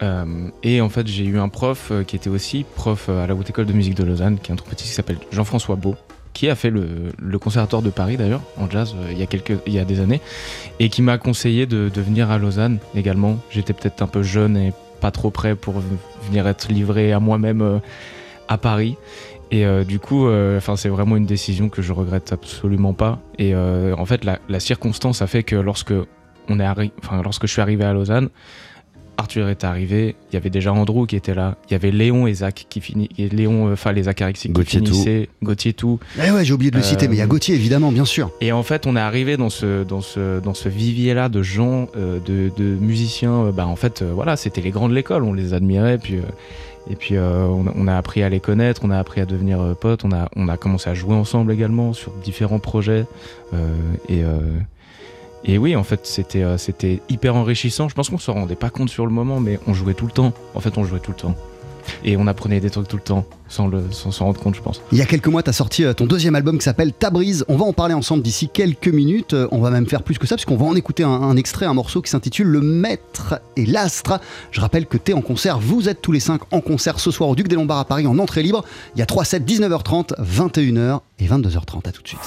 Euh, 0.00 0.24
et 0.62 0.80
en 0.80 0.88
fait, 0.88 1.06
j'ai 1.08 1.24
eu 1.24 1.38
un 1.40 1.48
prof 1.48 1.90
qui 2.06 2.14
était 2.14 2.30
aussi 2.30 2.64
prof 2.76 3.08
à 3.08 3.26
la 3.26 3.34
Haute 3.34 3.50
École 3.50 3.66
de 3.66 3.72
musique 3.72 3.96
de 3.96 4.04
Lausanne, 4.04 4.38
qui 4.40 4.50
est 4.50 4.54
un 4.54 4.56
trompetiste 4.56 4.90
qui 4.90 4.94
s'appelle 4.94 5.18
Jean-François 5.32 5.74
Beau, 5.74 5.96
qui 6.32 6.48
a 6.48 6.54
fait 6.54 6.70
le, 6.70 7.38
conservatoire 7.38 7.82
de 7.82 7.90
Paris 7.90 8.16
d'ailleurs, 8.16 8.42
en 8.56 8.68
jazz, 8.68 8.94
euh, 8.96 9.12
il, 9.12 9.18
y 9.18 9.22
a 9.22 9.26
quelques, 9.26 9.58
il 9.66 9.72
y 9.72 9.78
a 9.78 9.84
des 9.84 10.00
années, 10.00 10.20
et 10.78 10.88
qui 10.88 11.02
m'a 11.02 11.18
conseillé 11.18 11.66
de, 11.66 11.90
venir 12.00 12.30
à 12.30 12.38
Lausanne 12.38 12.78
également. 12.94 13.38
J'étais 13.50 13.72
peut-être 13.72 14.02
un 14.02 14.06
peu 14.06 14.22
jeune 14.22 14.56
et 14.56 14.72
pas 15.00 15.10
trop 15.10 15.30
prêt 15.30 15.54
pour 15.54 15.82
venir 16.22 16.46
être 16.46 16.70
livré 16.70 17.12
à 17.12 17.20
moi-même 17.20 17.62
euh, 17.62 17.78
à 18.48 18.58
Paris. 18.58 18.96
Et 19.50 19.64
euh, 19.64 19.84
du 19.84 19.98
coup, 19.98 20.28
c'est 20.76 20.90
vraiment 20.90 21.16
une 21.16 21.24
décision 21.24 21.70
que 21.70 21.80
je 21.80 21.94
regrette 21.94 22.32
absolument 22.32 22.92
pas. 22.92 23.18
Et 23.38 23.54
en 23.54 24.04
fait, 24.04 24.24
la, 24.24 24.60
circonstance 24.60 25.22
a 25.22 25.26
fait 25.26 25.42
que 25.42 25.56
lorsque 25.56 25.94
on 26.50 26.60
est 26.60 26.90
lorsque 27.24 27.46
je 27.46 27.52
suis 27.52 27.62
arrivé 27.62 27.84
à 27.84 27.94
Lausanne, 27.94 28.28
Arthur 29.20 29.48
est 29.48 29.64
arrivé, 29.64 30.14
il 30.30 30.34
y 30.34 30.36
avait 30.36 30.48
déjà 30.48 30.72
Andrew 30.72 31.04
qui 31.06 31.16
était 31.16 31.34
là, 31.34 31.56
il 31.68 31.72
y 31.72 31.74
avait 31.74 31.90
Léon 31.90 32.28
et 32.28 32.34
Zach 32.34 32.66
qui 32.68 32.80
finit, 32.80 33.08
et 33.18 33.28
Léon, 33.28 33.66
euh, 33.66 33.72
enfin 33.72 33.90
les 33.90 34.04
Zacharixi 34.04 34.46
qui 34.46 34.52
Gauthier 34.54 34.80
Tout. 34.80 34.86
finissaient, 34.92 35.28
Gauthier 35.42 35.72
tout. 35.72 35.98
Eh 36.24 36.30
ouais, 36.30 36.44
j'ai 36.44 36.52
oublié 36.52 36.70
de 36.70 36.76
le 36.76 36.82
Euh, 36.82 36.86
citer, 36.86 37.08
mais 37.08 37.16
il 37.16 37.18
y 37.18 37.22
a 37.22 37.26
Gauthier, 37.26 37.56
évidemment, 37.56 37.90
bien 37.90 38.04
sûr. 38.04 38.30
Et 38.40 38.52
en 38.52 38.62
fait, 38.62 38.86
on 38.86 38.94
est 38.94 39.00
arrivé 39.00 39.36
dans 39.36 39.50
ce, 39.50 39.82
dans 39.82 40.02
ce, 40.02 40.38
dans 40.38 40.54
ce 40.54 40.68
vivier-là 40.68 41.28
de 41.28 41.42
gens, 41.42 41.88
euh, 41.96 42.20
de, 42.24 42.52
de 42.56 42.62
musiciens. 42.76 43.46
euh, 43.46 43.52
bah, 43.52 43.66
en 43.66 43.74
fait, 43.74 44.02
euh, 44.02 44.12
voilà, 44.14 44.36
c'était 44.36 44.60
les 44.60 44.70
grands 44.70 44.88
de 44.88 44.94
l'école, 44.94 45.24
on 45.24 45.32
les 45.32 45.52
admirait. 45.52 45.98
Puis, 45.98 46.18
euh, 46.18 46.20
et 46.88 46.94
puis, 46.94 47.16
euh, 47.16 47.40
on, 47.48 47.66
a- 47.66 47.72
on 47.74 47.88
a 47.88 47.96
appris 47.96 48.22
à 48.22 48.28
les 48.28 48.38
connaître, 48.38 48.82
on 48.84 48.90
a 48.90 48.98
appris 48.98 49.20
à 49.20 49.26
devenir 49.26 49.60
euh, 49.60 49.74
potes, 49.74 50.04
on 50.04 50.12
a, 50.12 50.28
on 50.36 50.48
a 50.48 50.56
commencé 50.56 50.88
à 50.90 50.94
jouer 50.94 51.16
ensemble 51.16 51.50
également 51.52 51.92
sur 51.92 52.12
différents 52.22 52.60
projets. 52.60 53.04
euh, 53.52 53.74
et, 54.08 54.22
euh, 54.22 54.38
et 55.44 55.58
oui, 55.58 55.76
en 55.76 55.84
fait, 55.84 56.06
c'était 56.06 56.42
euh, 56.42 56.58
c'était 56.58 57.00
hyper 57.08 57.36
enrichissant. 57.36 57.88
Je 57.88 57.94
pense 57.94 58.08
qu'on 58.08 58.18
se 58.18 58.30
rendait 58.30 58.56
pas 58.56 58.70
compte 58.70 58.90
sur 58.90 59.06
le 59.06 59.12
moment, 59.12 59.40
mais 59.40 59.58
on 59.66 59.74
jouait 59.74 59.94
tout 59.94 60.06
le 60.06 60.12
temps. 60.12 60.32
En 60.54 60.60
fait, 60.60 60.76
on 60.78 60.84
jouait 60.84 61.00
tout 61.00 61.12
le 61.12 61.16
temps. 61.16 61.34
Et 62.04 62.16
on 62.16 62.26
apprenait 62.26 62.60
des 62.60 62.70
trucs 62.70 62.88
tout 62.88 62.96
le 62.96 63.02
temps, 63.02 63.24
sans 63.48 63.66
le- 63.66 63.84
sans 63.90 64.10
s'en 64.10 64.26
rendre 64.26 64.40
compte, 64.40 64.54
je 64.54 64.60
pense. 64.62 64.80
Il 64.92 64.98
y 64.98 65.02
a 65.02 65.06
quelques 65.06 65.26
mois, 65.28 65.42
tu 65.42 65.50
as 65.50 65.54
sorti 65.54 65.84
euh, 65.84 65.92
ton 65.94 66.06
deuxième 66.06 66.34
album 66.34 66.58
qui 66.58 66.64
s'appelle 66.64 66.92
Ta 66.92 67.10
brise. 67.10 67.44
On 67.48 67.56
va 67.56 67.64
en 67.64 67.72
parler 67.72 67.94
ensemble 67.94 68.22
d'ici 68.22 68.48
quelques 68.52 68.88
minutes. 68.88 69.34
Euh, 69.34 69.48
On 69.50 69.60
va 69.60 69.70
même 69.70 69.86
faire 69.86 70.02
plus 70.02 70.18
que 70.18 70.26
ça, 70.26 70.36
puisqu'on 70.36 70.56
va 70.56 70.66
en 70.66 70.74
écouter 70.76 71.02
un, 71.04 71.08
un 71.10 71.36
extrait, 71.36 71.66
un 71.66 71.74
morceau 71.74 72.02
qui 72.02 72.10
s'intitule 72.10 72.46
Le 72.48 72.60
Maître 72.60 73.40
et 73.56 73.66
l'Astre. 73.66 74.20
Je 74.50 74.60
rappelle 74.60 74.86
que 74.86 74.96
tu 74.98 75.12
es 75.12 75.14
en 75.14 75.20
concert. 75.22 75.58
Vous 75.58 75.88
êtes 75.88 76.00
tous 76.02 76.12
les 76.12 76.20
cinq 76.20 76.40
en 76.52 76.60
concert 76.60 77.00
ce 77.00 77.10
soir 77.10 77.28
au 77.30 77.34
Duc 77.34 77.48
des 77.48 77.56
Lombards 77.56 77.78
à 77.78 77.84
Paris 77.84 78.06
en 78.06 78.18
entrée 78.18 78.42
libre. 78.42 78.64
Il 78.94 78.98
y 78.98 79.02
a 79.02 79.06
3 79.06 79.24
sets, 79.24 79.40
19h30, 79.40 80.12
21h 80.22 81.00
et 81.18 81.26
22h30. 81.26 81.88
À 81.88 81.92
tout 81.92 82.02
de 82.02 82.08
suite. 82.08 82.20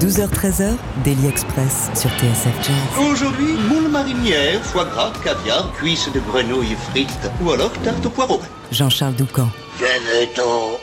12h-13h, 0.00 0.72
Daily 1.04 1.26
Express 1.26 1.90
sur 1.94 2.10
TSF 2.10 2.54
Jazz. 2.62 3.06
Aujourd'hui, 3.10 3.54
moule 3.68 3.90
marinière, 3.90 4.62
foie 4.62 4.84
gras, 4.84 5.12
caviar, 5.24 5.72
cuisses 5.72 6.08
de 6.14 6.20
grenouille 6.20 6.76
frites 6.90 7.30
ou 7.44 7.50
alors 7.50 7.72
tarte 7.84 8.04
au 8.06 8.10
poireau. 8.10 8.40
Jean-Charles 8.72 9.14
Doucan. 9.14 9.48
Llanito. 9.78 10.80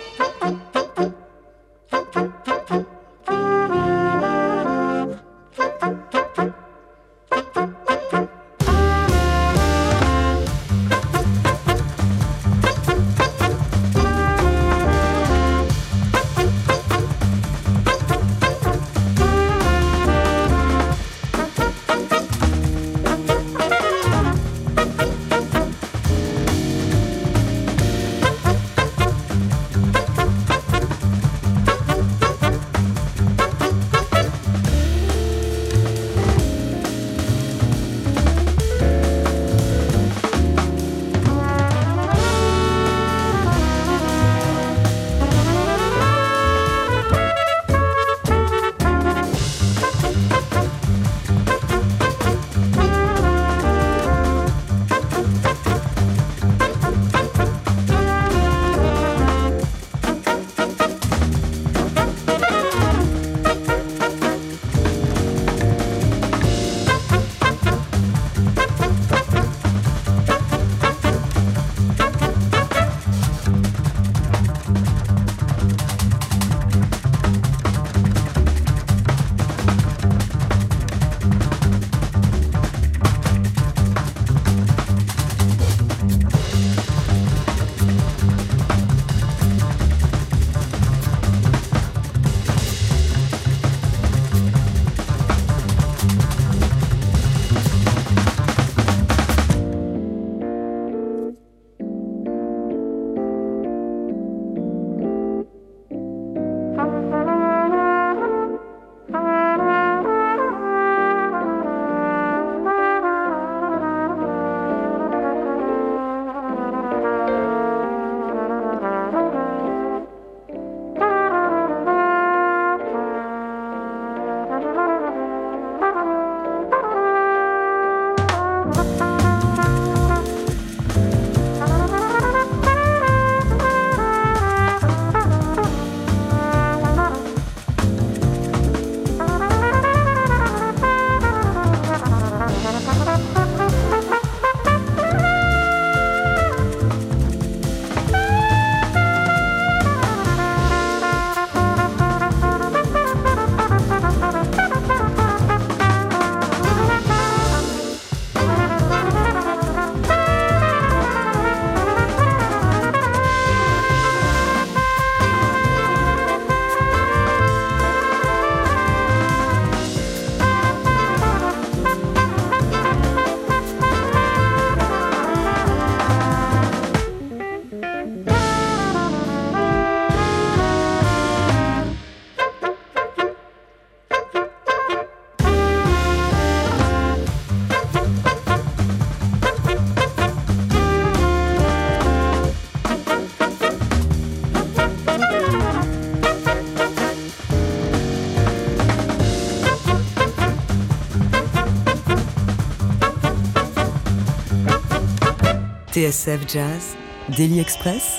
TSF 205.94 206.52
Jazz, 206.52 206.96
Daily 207.38 207.60
Express, 207.60 208.18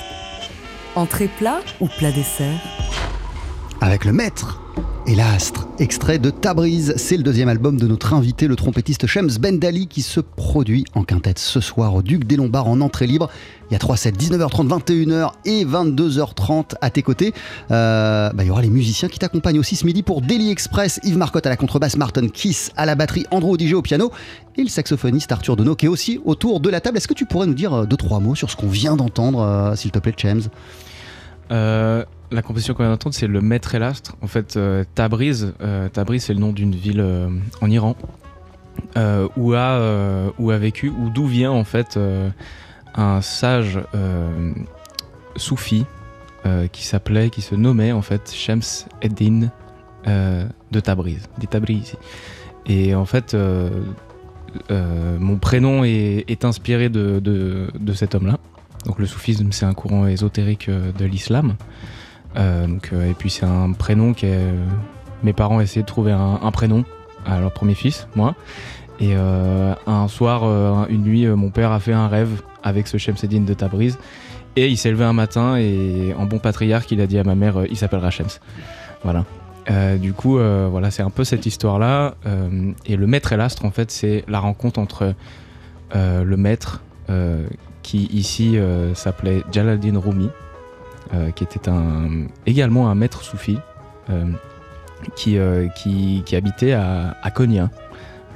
entrée 0.94 1.28
plat 1.40 1.60
ou 1.80 1.88
plat 1.88 2.12
dessert? 2.12 2.60
Avec 3.80 4.04
le 4.04 4.12
maître 4.12 4.62
et 5.08 5.16
l'astre, 5.16 5.66
extrait 5.80 6.20
de 6.20 6.30
Tabriz, 6.30 6.94
c'est 6.96 7.16
le 7.16 7.24
deuxième 7.24 7.48
album 7.48 7.76
de 7.76 7.88
notre 7.88 8.14
invité, 8.14 8.46
le 8.46 8.54
trompettiste 8.54 9.08
Shems 9.08 9.38
Bendali, 9.40 9.88
qui 9.88 10.02
se 10.02 10.20
produit 10.54 10.84
en 10.94 11.02
quintette 11.02 11.40
ce 11.40 11.58
soir 11.58 11.96
au 11.96 12.02
Duc 12.02 12.22
des 12.28 12.36
Lombards 12.36 12.68
en 12.68 12.80
entrée 12.80 13.08
libre. 13.08 13.28
Il 13.68 13.72
y 13.72 13.74
a 13.74 13.80
3 13.80 13.96
sets, 13.96 14.12
19h30, 14.12 14.68
21h 14.68 15.32
et 15.44 15.64
22h30 15.64 16.76
à 16.80 16.90
tes 16.90 17.02
côtés. 17.02 17.34
Euh, 17.72 18.30
bah, 18.32 18.44
il 18.44 18.46
y 18.46 18.50
aura 18.52 18.62
les 18.62 18.70
musiciens 18.70 19.08
qui 19.08 19.18
t'accompagnent 19.18 19.58
aussi 19.58 19.74
ce 19.74 19.84
midi 19.84 20.04
pour 20.04 20.22
Daily 20.22 20.52
Express. 20.52 21.00
Yves 21.02 21.18
Marcotte 21.18 21.44
à 21.46 21.50
la 21.50 21.56
contrebasse, 21.56 21.96
Martin 21.96 22.28
Kiss 22.28 22.70
à 22.76 22.86
la 22.86 22.94
batterie, 22.94 23.26
Andrew 23.32 23.58
DJ 23.58 23.72
au 23.72 23.82
piano 23.82 24.12
et 24.56 24.62
le 24.62 24.68
saxophoniste 24.68 25.32
Arthur 25.32 25.56
Denot 25.56 25.74
qui 25.74 25.86
est 25.86 25.88
aussi 25.88 26.20
autour 26.24 26.60
de 26.60 26.70
la 26.70 26.80
table. 26.80 26.98
Est-ce 26.98 27.08
que 27.08 27.14
tu 27.14 27.26
pourrais 27.26 27.48
nous 27.48 27.54
dire 27.54 27.74
euh, 27.74 27.84
deux, 27.84 27.96
trois 27.96 28.20
mots 28.20 28.36
sur 28.36 28.48
ce 28.48 28.54
qu'on 28.54 28.68
vient 28.68 28.94
d'entendre, 28.94 29.40
euh, 29.40 29.74
s'il 29.74 29.90
te 29.90 29.98
plaît, 29.98 30.14
Euh, 31.50 32.04
la 32.30 32.42
composition 32.42 32.74
qu'on 32.74 32.84
vient 32.84 32.92
d'entendre, 32.92 33.16
c'est 33.16 33.26
le 33.26 33.40
Maître 33.40 33.74
et 33.74 33.80
l'Astre. 33.80 34.14
En 34.22 34.28
fait, 34.28 34.56
Tabriz, 34.94 35.52
Tabriz, 35.92 36.22
c'est 36.22 36.34
le 36.34 36.38
nom 36.38 36.52
d'une 36.52 36.76
ville 36.76 37.04
en 37.60 37.68
Iran 37.68 37.96
euh, 38.96 39.28
où, 39.36 39.54
a, 39.54 39.78
euh, 39.78 40.30
où 40.38 40.50
a 40.50 40.58
vécu, 40.58 40.88
ou 40.88 41.10
d'où 41.10 41.26
vient 41.26 41.50
en 41.50 41.64
fait 41.64 41.96
euh, 41.96 42.30
un 42.94 43.20
sage 43.20 43.80
soufi 45.36 45.84
qui 46.72 46.84
s'appelait, 46.84 47.30
qui 47.30 47.40
se 47.40 47.54
nommait 47.54 47.92
en 47.92 48.02
fait 48.02 48.30
Shams 48.30 48.60
Eddin 49.00 49.48
de 50.06 50.80
Tabriz, 50.80 51.22
des. 51.38 51.80
Et 52.66 52.94
en 52.94 53.06
fait, 53.06 53.34
mon 54.70 55.38
prénom 55.38 55.84
est, 55.84 56.24
est 56.28 56.44
inspiré 56.44 56.90
de, 56.90 57.18
de, 57.18 57.92
cet 57.94 58.14
homme-là. 58.14 58.38
Donc 58.84 58.98
le 58.98 59.06
soufisme, 59.06 59.52
c'est 59.52 59.64
un 59.64 59.72
courant 59.72 60.06
ésotérique 60.06 60.68
de 60.68 61.04
l'islam. 61.06 61.56
Donc, 62.36 62.92
et 62.92 63.14
puis 63.14 63.30
c'est 63.30 63.46
un 63.46 63.72
prénom 63.72 64.12
que 64.12 64.52
mes 65.22 65.32
parents 65.32 65.60
essayaient 65.60 65.82
de 65.82 65.86
trouver 65.86 66.12
un 66.12 66.50
prénom 66.52 66.84
à 67.26 67.40
leur 67.40 67.52
premier 67.52 67.74
fils, 67.74 68.06
moi. 68.14 68.34
Et 69.00 69.14
euh, 69.16 69.74
un 69.86 70.08
soir, 70.08 70.42
euh, 70.44 70.86
une 70.88 71.02
nuit, 71.02 71.26
euh, 71.26 71.34
mon 71.34 71.50
père 71.50 71.72
a 71.72 71.80
fait 71.80 71.92
un 71.92 72.08
rêve 72.08 72.42
avec 72.62 72.86
ce 72.86 72.96
Shemseddin 72.96 73.40
de 73.40 73.54
Tabriz. 73.54 73.98
Et 74.56 74.68
il 74.68 74.76
s'est 74.76 74.90
levé 74.90 75.04
un 75.04 75.12
matin 75.12 75.56
et 75.56 76.14
en 76.16 76.26
bon 76.26 76.38
patriarche, 76.38 76.86
il 76.90 77.00
a 77.00 77.06
dit 77.06 77.18
à 77.18 77.24
ma 77.24 77.34
mère, 77.34 77.64
il 77.68 77.76
s'appellera 77.76 78.10
Shems. 78.10 78.38
Voilà. 79.02 79.24
Du 79.98 80.12
coup, 80.12 80.38
voilà, 80.38 80.92
c'est 80.92 81.02
un 81.02 81.10
peu 81.10 81.24
cette 81.24 81.44
histoire-là. 81.44 82.14
Et 82.86 82.94
le 82.94 83.06
maître 83.08 83.32
et 83.32 83.36
l'astre, 83.36 83.64
en 83.64 83.72
fait, 83.72 83.90
c'est 83.90 84.22
la 84.28 84.38
rencontre 84.38 84.78
entre 84.78 85.12
le 85.92 86.36
maître, 86.36 86.84
qui 87.82 88.04
ici 88.12 88.56
s'appelait 88.94 89.42
Jalaluddin 89.50 89.98
Rumi, 89.98 90.30
qui 91.34 91.42
était 91.42 91.68
également 92.46 92.88
un 92.88 92.94
maître 92.94 93.24
soufi, 93.24 93.58
qui, 95.16 95.38
euh, 95.38 95.68
qui, 95.68 96.22
qui 96.26 96.36
habitait 96.36 96.72
à, 96.72 97.16
à 97.22 97.30
Konya. 97.30 97.70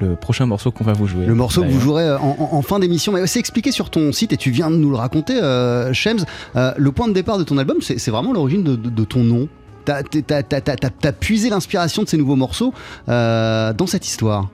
Le 0.01 0.15
prochain 0.15 0.47
morceau 0.47 0.71
qu'on 0.71 0.85
va 0.85 0.93
vous 0.93 1.09
jouer. 1.09 1.27
Le 1.27 1.35
morceau 1.35 1.63
que 1.63 1.69
vous 1.69 1.81
jouerez 1.81 2.05
euh, 2.05 2.19
en, 2.19 2.37
en- 2.39 2.57
en 2.57 2.63
fin 2.63 2.79
d'émission, 2.79 3.13
mais 3.13 3.27
c'est 3.27 3.41
expliqué 3.41 3.73
sur 3.73 3.91
ton 3.91 4.13
site 4.13 4.33
et 4.33 4.37
tu 4.37 4.51
viens 4.53 4.71
de 4.71 4.77
nous 4.77 4.91
le 4.91 4.97
raconter, 4.97 5.43
euh, 5.43 5.93
Shems. 5.93 6.25
Euh, 6.55 6.73
le 6.77 6.93
point 6.93 7.09
de 7.09 7.13
départ 7.13 7.37
de 7.37 7.43
ton 7.43 7.59
album, 7.59 7.79
c'est 7.81 8.11
vraiment 8.11 8.33
l'origine 8.33 8.63
de, 8.63 8.77
de- 8.77 8.91
de 8.91 9.05
ton 9.05 9.25
nom. 9.25 9.49
T'as 9.85 10.03
t'as 10.03 11.13
puisé 11.13 11.49
l'inspiration 11.51 12.03
de 12.05 12.09
ces 12.09 12.17
nouveaux 12.19 12.37
morceaux 12.37 12.73
euh, 13.09 13.73
dans 13.73 13.87
cette 13.87 14.07
histoire. 14.07 14.51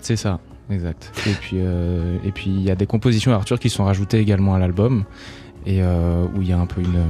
C'est 0.00 0.16
ça, 0.16 0.38
exact. 0.70 1.12
Et 1.26 1.32
puis 1.32 1.56
euh, 1.60 2.16
et 2.24 2.30
puis 2.30 2.46
il 2.50 2.62
y 2.62 2.70
a 2.70 2.74
des 2.76 2.86
compositions 2.86 3.32
Arthur 3.32 3.58
qui 3.58 3.68
sont 3.68 3.84
rajoutées 3.84 4.20
également 4.20 4.54
à 4.54 4.58
l'album 4.60 5.04
et 5.66 5.82
où 5.82 6.40
il 6.42 6.48
y 6.48 6.52
a 6.52 6.58
un 6.58 6.66
peu 6.66 6.80
une 6.80 7.02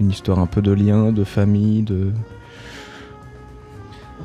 une 0.00 0.10
histoire 0.10 0.40
un 0.40 0.46
peu 0.46 0.60
de 0.60 0.72
lien, 0.72 1.10
de 1.12 1.22
famille, 1.24 1.82
de 1.82 2.10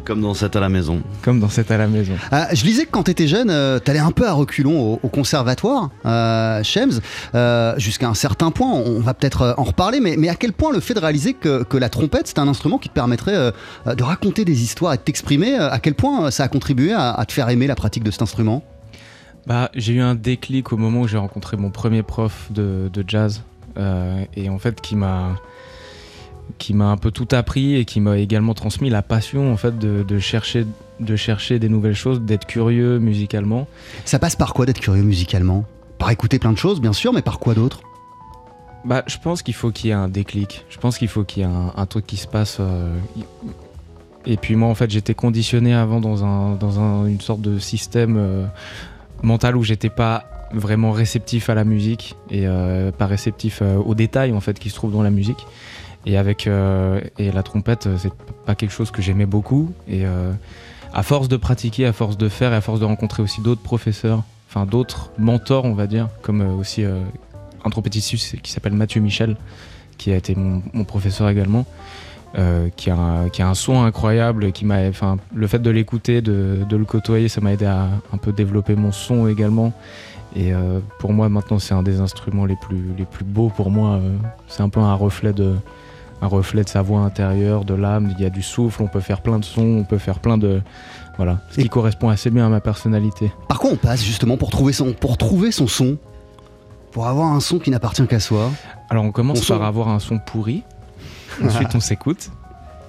Comme 0.06 0.22
dans 0.22 0.34
cette 0.34 0.56
à 0.56 0.60
la 0.60 0.68
maison. 0.70 1.02
comme 1.22 1.40
dans 1.40 1.48
cette 1.50 1.72
à 1.72 1.78
la 1.78 1.88
maison. 1.88 2.14
Euh, 2.34 2.44
je 2.52 2.66
lisais 2.66 2.86
que 2.86 2.92
quand 2.92 3.04
t'étais 3.04 3.28
jeune, 3.28 3.50
euh, 3.50 3.80
t'allais 3.80 4.00
un 4.00 4.12
peu 4.12 4.28
à 4.28 4.34
reculons 4.34 4.80
au, 4.96 5.00
au 5.02 5.08
conservatoire, 5.08 5.92
euh, 6.06 6.62
Shems, 6.64 7.00
euh, 7.36 7.74
jusqu'à 7.78 8.10
un 8.10 8.14
certain 8.14 8.52
point. 8.52 8.70
On 8.70 9.00
va 9.00 9.14
peut-être 9.14 9.42
euh, 9.44 9.54
en 9.58 9.64
reparler, 9.64 10.02
mais, 10.02 10.16
mais 10.18 10.28
à 10.28 10.36
quel 10.36 10.52
point 10.52 10.74
le 10.74 10.82
fait 10.82 10.94
de 10.94 11.00
réaliser 11.00 11.34
que, 11.34 11.64
que 11.64 11.78
la 11.78 11.88
trompette, 11.88 12.28
c'est 12.28 12.40
un 12.40 12.50
instrument 12.50 12.80
qui 12.80 12.90
te 12.90 12.94
permettrait 12.94 13.36
euh, 13.36 13.52
de 13.96 14.04
raconter 14.04 14.44
des 14.44 14.62
histoires 14.64 14.94
et 14.94 14.98
de 14.98 15.02
t'exprimer, 15.04 15.56
à 15.56 15.80
quel 15.80 15.94
point 15.94 16.32
ça 16.32 16.44
a 16.44 16.48
contribué 16.50 16.92
à, 16.92 17.12
à 17.14 17.26
te 17.26 17.32
faire 17.32 17.48
aimer 17.50 17.68
la 17.68 17.76
pratique 17.76 18.04
de 18.04 18.12
cet 18.12 18.22
instrument? 18.22 18.62
Bah, 19.48 19.70
j'ai 19.74 19.94
eu 19.94 20.02
un 20.02 20.16
déclic 20.16 20.74
au 20.74 20.78
moment 20.78 21.02
où 21.02 21.08
j'ai 21.08 21.18
rencontré 21.18 21.56
mon 21.58 21.70
premier 21.70 22.04
prof 22.04 22.48
de, 22.52 22.90
de 22.92 23.04
jazz 23.08 23.42
euh, 23.78 24.24
et 24.36 24.50
en 24.50 24.58
fait 24.58 24.80
qui 24.82 24.96
m'a 24.96 25.36
qui 26.58 26.74
m'a 26.74 26.86
un 26.86 26.98
peu 26.98 27.12
tout 27.12 27.28
appris 27.32 27.76
et 27.76 27.86
qui 27.86 28.00
m'a 28.02 28.18
également 28.18 28.54
transmis 28.54 28.90
la 28.90 29.02
passion 29.02 29.52
en 29.52 29.58
fait 29.58 29.78
de, 29.80 30.04
de 30.04 30.20
chercher 30.20 30.66
de 31.00 31.16
chercher 31.16 31.60
des 31.60 31.70
nouvelles 31.70 31.96
choses, 31.96 32.22
d'être 32.22 32.46
curieux 32.46 33.00
musicalement. 33.00 33.68
Ça 34.06 34.20
passe 34.20 34.36
par 34.36 34.54
quoi 34.54 34.66
d'être 34.66 34.80
curieux 34.80 35.04
musicalement? 35.04 35.66
Par 35.98 36.12
écouter 36.12 36.40
plein 36.40 36.52
de 36.54 36.58
choses, 36.58 36.80
bien 36.80 36.94
sûr, 36.94 37.12
mais 37.14 37.22
par 37.22 37.40
quoi 37.40 37.54
d'autre? 37.56 37.82
Bah, 38.86 39.04
je 39.08 39.18
pense 39.18 39.42
qu'il 39.42 39.54
faut 39.54 39.72
qu'il 39.72 39.88
y 39.88 39.92
ait 39.92 39.94
un 39.96 40.08
déclic. 40.10 40.66
Je 40.70 40.78
pense 40.78 40.98
qu'il 40.98 41.08
faut 41.08 41.24
qu'il 41.24 41.42
y 41.44 41.46
ait 41.46 41.50
un, 41.50 41.74
un 41.76 41.86
truc 41.86 42.06
qui 42.06 42.18
se 42.18 42.28
passe. 42.28 42.58
euh, 42.60 42.96
Et 44.26 44.38
puis 44.38 44.56
moi, 44.56 44.70
en 44.70 44.76
fait, 44.76 44.90
j'étais 44.92 45.14
conditionné 45.16 45.74
avant 45.74 46.00
dans, 46.00 46.24
un, 46.24 46.56
dans 46.56 46.80
un- 46.80 47.06
une 47.08 47.20
sorte 47.22 47.42
de 47.42 47.60
système 47.60 48.16
euh, 48.18 48.46
mental 49.22 49.58
où 49.58 49.64
j'étais 49.64 49.90
pas 49.90 50.26
vraiment 50.54 50.92
réceptif 50.92 51.50
à 51.50 51.56
la 51.56 51.64
musique 51.64 52.16
et 52.30 52.46
euh, 52.46 52.92
pas 52.92 53.08
réceptif 53.08 53.62
aux 53.64 53.96
détails 53.96 54.34
en 54.34 54.40
fait 54.40 54.60
qui 54.60 54.70
se 54.70 54.76
trouvent 54.76 54.94
dans 54.94 55.02
la 55.02 55.10
musique. 55.10 55.48
Et 56.06 56.18
avec 56.18 56.48
euh, 56.48 57.00
et 57.18 57.32
la 57.32 57.44
trompette, 57.44 57.88
euh, 57.88 57.96
c'est 57.98 58.14
pas 58.46 58.56
quelque 58.56 58.72
chose 58.72 58.92
que 58.92 59.02
j'aimais 59.02 59.26
beaucoup. 59.26 59.72
Et 59.88 60.06
euh, 60.06 60.32
à 60.94 61.04
force 61.04 61.28
de 61.28 61.38
pratiquer, 61.38 61.86
à 61.86 61.94
force 61.94 62.18
de 62.18 62.30
faire, 62.30 62.54
et 62.54 62.56
à 62.56 62.62
force 62.62 62.80
de 62.80 62.86
rencontrer 62.86 63.24
aussi 63.24 63.42
d'autres 63.42 63.62
professeurs, 63.62 64.24
enfin 64.50 64.66
d'autres 64.66 65.12
mentors, 65.18 65.66
on 65.66 65.74
va 65.74 65.88
dire, 65.88 66.10
comme 66.22 66.42
aussi 66.60 66.84
un 66.84 67.70
trompettiste 67.70 68.42
qui 68.42 68.52
s'appelle 68.52 68.74
Mathieu 68.74 69.02
Michel, 69.02 69.36
qui 69.98 70.12
a 70.12 70.16
été 70.16 70.36
mon, 70.36 70.62
professeur 70.84 71.30
également, 71.30 71.66
qui, 72.76 72.92
a, 72.92 72.96
un- 72.96 73.30
qui 73.30 73.42
a 73.42 73.50
un 73.50 73.56
son 73.56 73.82
incroyable, 73.84 74.52
qui 74.52 74.66
m'a, 74.66 74.88
enfin, 74.88 75.18
le 75.34 75.48
fait 75.48 75.58
de 75.58 75.70
l'écouter, 75.72 76.22
de, 76.22 76.60
de 76.70 76.78
le 76.78 76.86
côtoyer, 76.86 77.28
ça 77.28 77.42
m'a 77.42 77.54
aidé 77.54 77.66
à 77.66 77.88
un 78.12 78.18
peu 78.18 78.32
développer 78.32 78.76
mon 78.76 78.92
son 78.92 79.28
également. 79.28 79.74
Et 80.36 80.52
pour 81.00 81.12
moi, 81.12 81.28
maintenant, 81.28 81.58
c'est 81.58 81.74
un 81.74 81.82
des 81.82 82.02
instruments 82.02 82.46
les 82.46 82.58
plus, 82.58 82.94
les 82.96 83.06
plus 83.06 83.26
beaux 83.26 83.50
pour 83.50 83.72
moi. 83.72 84.00
c'est 84.48 84.62
un 84.62 84.70
peu 84.70 84.80
un 84.80 84.94
reflet 84.94 85.34
de, 85.34 85.56
un 86.24 86.28
reflet 86.28 86.64
de 86.64 86.70
sa 86.70 86.82
voix 86.82 87.02
intérieure, 87.02 87.66
de 87.66 87.74
l'âme. 87.74 88.14
Il 88.18 88.24
y 88.24 88.26
a 88.26 88.30
du 88.30 88.42
souffle, 88.42 88.82
on 88.82 88.88
peut 88.88 89.02
faire 89.02 89.22
plein 89.22 89.40
de 89.40 89.46
sons, 89.46 89.80
on 89.80 89.84
peut 89.84 89.98
faire 89.98 90.20
plein 90.20 90.38
de, 90.38 90.62
voilà, 91.18 91.40
ce 91.50 91.56
qui 91.56 91.62
Et- 91.66 91.70
correspond 91.70 92.08
assez 92.10 92.30
bien 92.30 92.46
à 92.46 92.50
ma 92.50 92.62
personnalité. 92.62 93.32
Par 93.50 93.60
quoi 93.60 93.72
on 93.72 93.76
passe 93.76 94.04
justement 94.04 94.38
pour 94.38 94.50
trouver 94.50 94.72
son, 94.72 94.94
pour 94.94 95.18
trouver 95.18 95.52
son 95.52 95.68
son 95.68 95.98
Pour 96.92 97.08
avoir 97.08 97.28
un 97.34 97.42
son 97.42 97.60
qui 97.60 97.72
n'appartient 97.72 98.08
qu'à 98.08 98.22
soi 98.22 98.50
Alors 98.90 99.04
on 99.04 99.12
commence 99.12 99.42
On 99.50 99.58
par 99.58 99.68
avoir 99.68 99.90
un 99.90 100.00
son 100.00 100.18
pourri, 100.18 100.64
ensuite 101.44 101.76
on 101.76 101.82
s'écoute, 101.82 102.30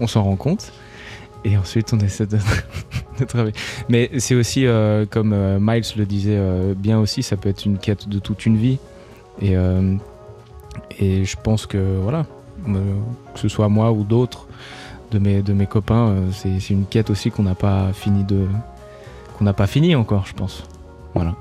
on 0.01 0.07
s'en 0.07 0.23
rend 0.23 0.37
compte, 0.37 0.73
et 1.45 1.59
ensuite 1.59 1.93
on 1.93 1.99
essaie 1.99 2.27
de, 2.27 2.39
de 3.19 3.25
travailler. 3.25 3.55
Mais 3.89 4.11
c'est 4.19 4.37
aussi, 4.37 4.65
euh, 4.65 5.07
comme 5.11 5.33
euh, 5.33 5.59
Miles 5.61 5.83
le 5.97 6.07
disait 6.07 6.37
euh, 6.39 6.75
bien 6.77 7.01
aussi, 7.01 7.25
ça 7.25 7.37
peut 7.37 7.49
être 7.49 7.65
une 7.67 7.79
quête 7.79 8.09
de 8.09 8.21
toute 8.21 8.47
une 8.47 8.57
vie. 8.57 8.79
Et, 9.43 9.55
et 11.01 11.25
je 11.25 11.37
pense 11.43 11.67
que 11.67 11.99
voilà, 12.01 12.25
que 12.65 13.41
ce 13.41 13.49
soit 13.49 13.69
moi 13.69 13.93
ou 13.93 14.05
d'autres 14.05 14.47
de 15.11 15.19
mes, 15.19 15.43
de 15.43 15.53
mes 15.53 15.67
copains, 15.67 16.09
euh, 16.09 16.31
c'est 16.33 16.61
c'est 16.61 16.75
une 16.75 16.87
quête 16.87 17.11
aussi 17.11 17.31
qu'on 17.31 17.45
n'a 17.45 17.55
pas 17.55 17.93
fini 17.93 18.25
de 18.25 18.47
qu'on 19.39 19.45
n'a 19.45 19.53
pas 19.53 19.67
fini 19.67 19.95
encore, 19.95 20.27
je 20.27 20.35
pense. 20.35 20.65
Voilà. 21.15 21.35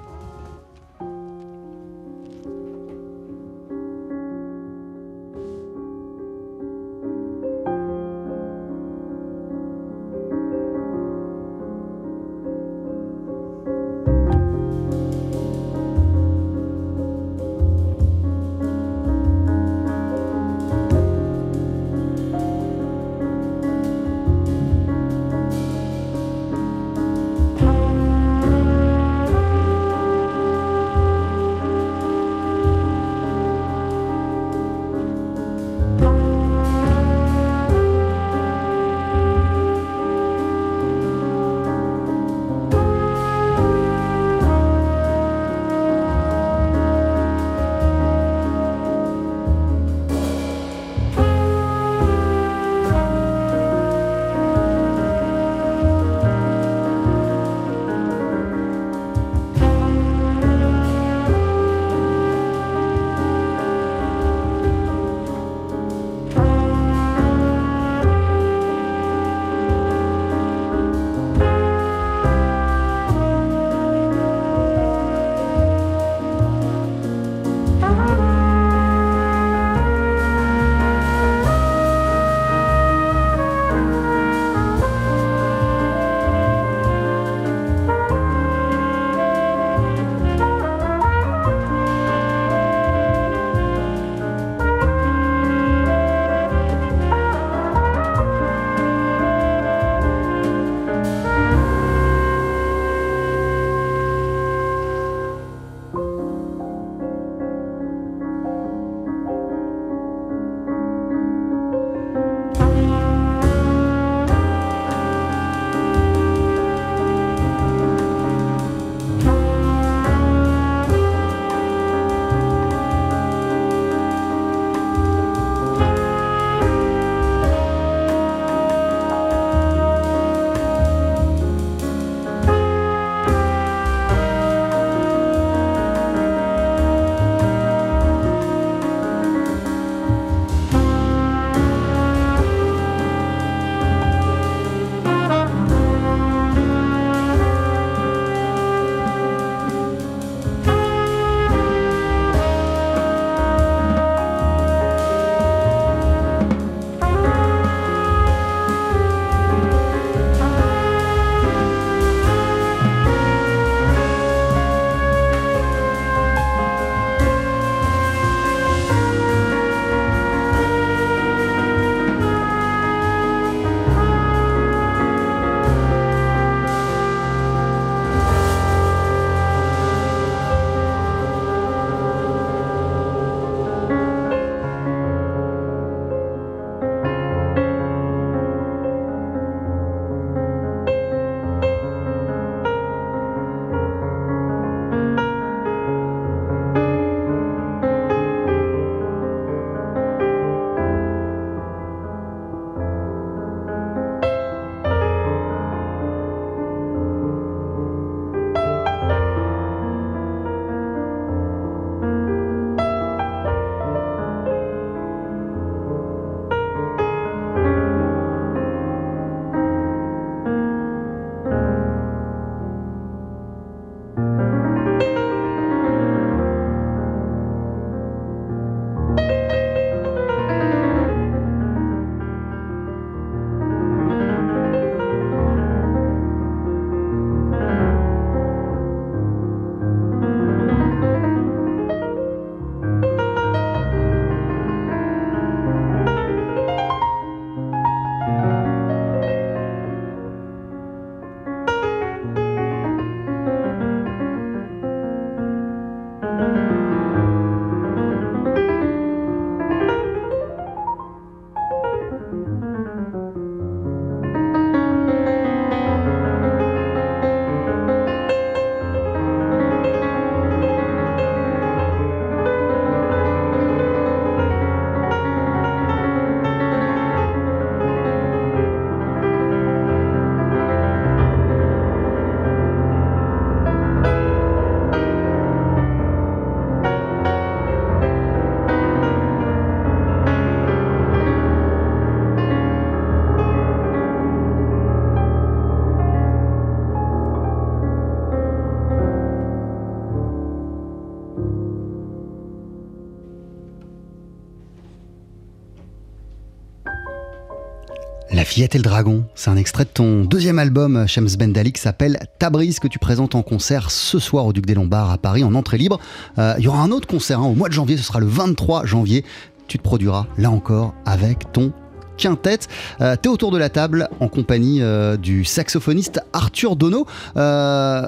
Fillette 308.54 308.76
et 308.76 308.78
le 308.78 308.84
dragon, 308.84 309.26
c'est 309.34 309.50
un 309.50 309.58
extrait 309.58 309.84
de 309.84 309.90
ton 309.90 310.26
deuxième 310.26 310.60
album, 310.60 311.08
Shams 311.08 311.28
Bendali, 311.40 311.72
qui 311.72 311.82
s'appelle 311.82 312.20
Tabriz, 312.38 312.78
que 312.80 312.88
tu 312.88 313.00
présentes 313.00 313.34
en 313.34 313.42
concert 313.42 313.90
ce 313.90 314.20
soir 314.20 314.46
au 314.46 314.54
Duc 314.54 314.68
des 314.68 314.76
Lombards 314.76 315.10
à 315.10 315.18
Paris, 315.18 315.44
en 315.44 315.56
entrée 315.56 315.80
libre. 315.80 316.00
Euh, 316.38 316.54
Il 316.60 316.64
y 316.64 316.68
aura 316.68 316.84
un 316.84 316.92
autre 316.92 317.08
concert 317.08 317.40
hein, 317.40 317.48
au 317.48 317.56
mois 317.56 317.68
de 317.68 317.74
janvier, 317.74 317.98
ce 317.98 318.04
sera 318.04 318.20
le 318.20 318.28
23 318.28 318.86
janvier. 318.86 319.26
Tu 319.68 319.80
te 319.80 319.84
produiras 319.84 320.28
là 320.38 320.52
encore 320.52 320.94
avec 321.04 321.52
ton 321.52 321.74
quintet. 322.16 322.60
Euh, 323.02 323.16
T'es 323.20 323.28
autour 323.28 323.50
de 323.50 323.58
la 323.58 323.70
table 323.70 324.08
en 324.20 324.28
compagnie 324.28 324.84
euh, 324.84 325.18
du 325.18 325.46
saxophoniste 325.46 326.22
Arthur 326.32 326.76
Dono. 326.76 327.08
Euh, 327.38 328.08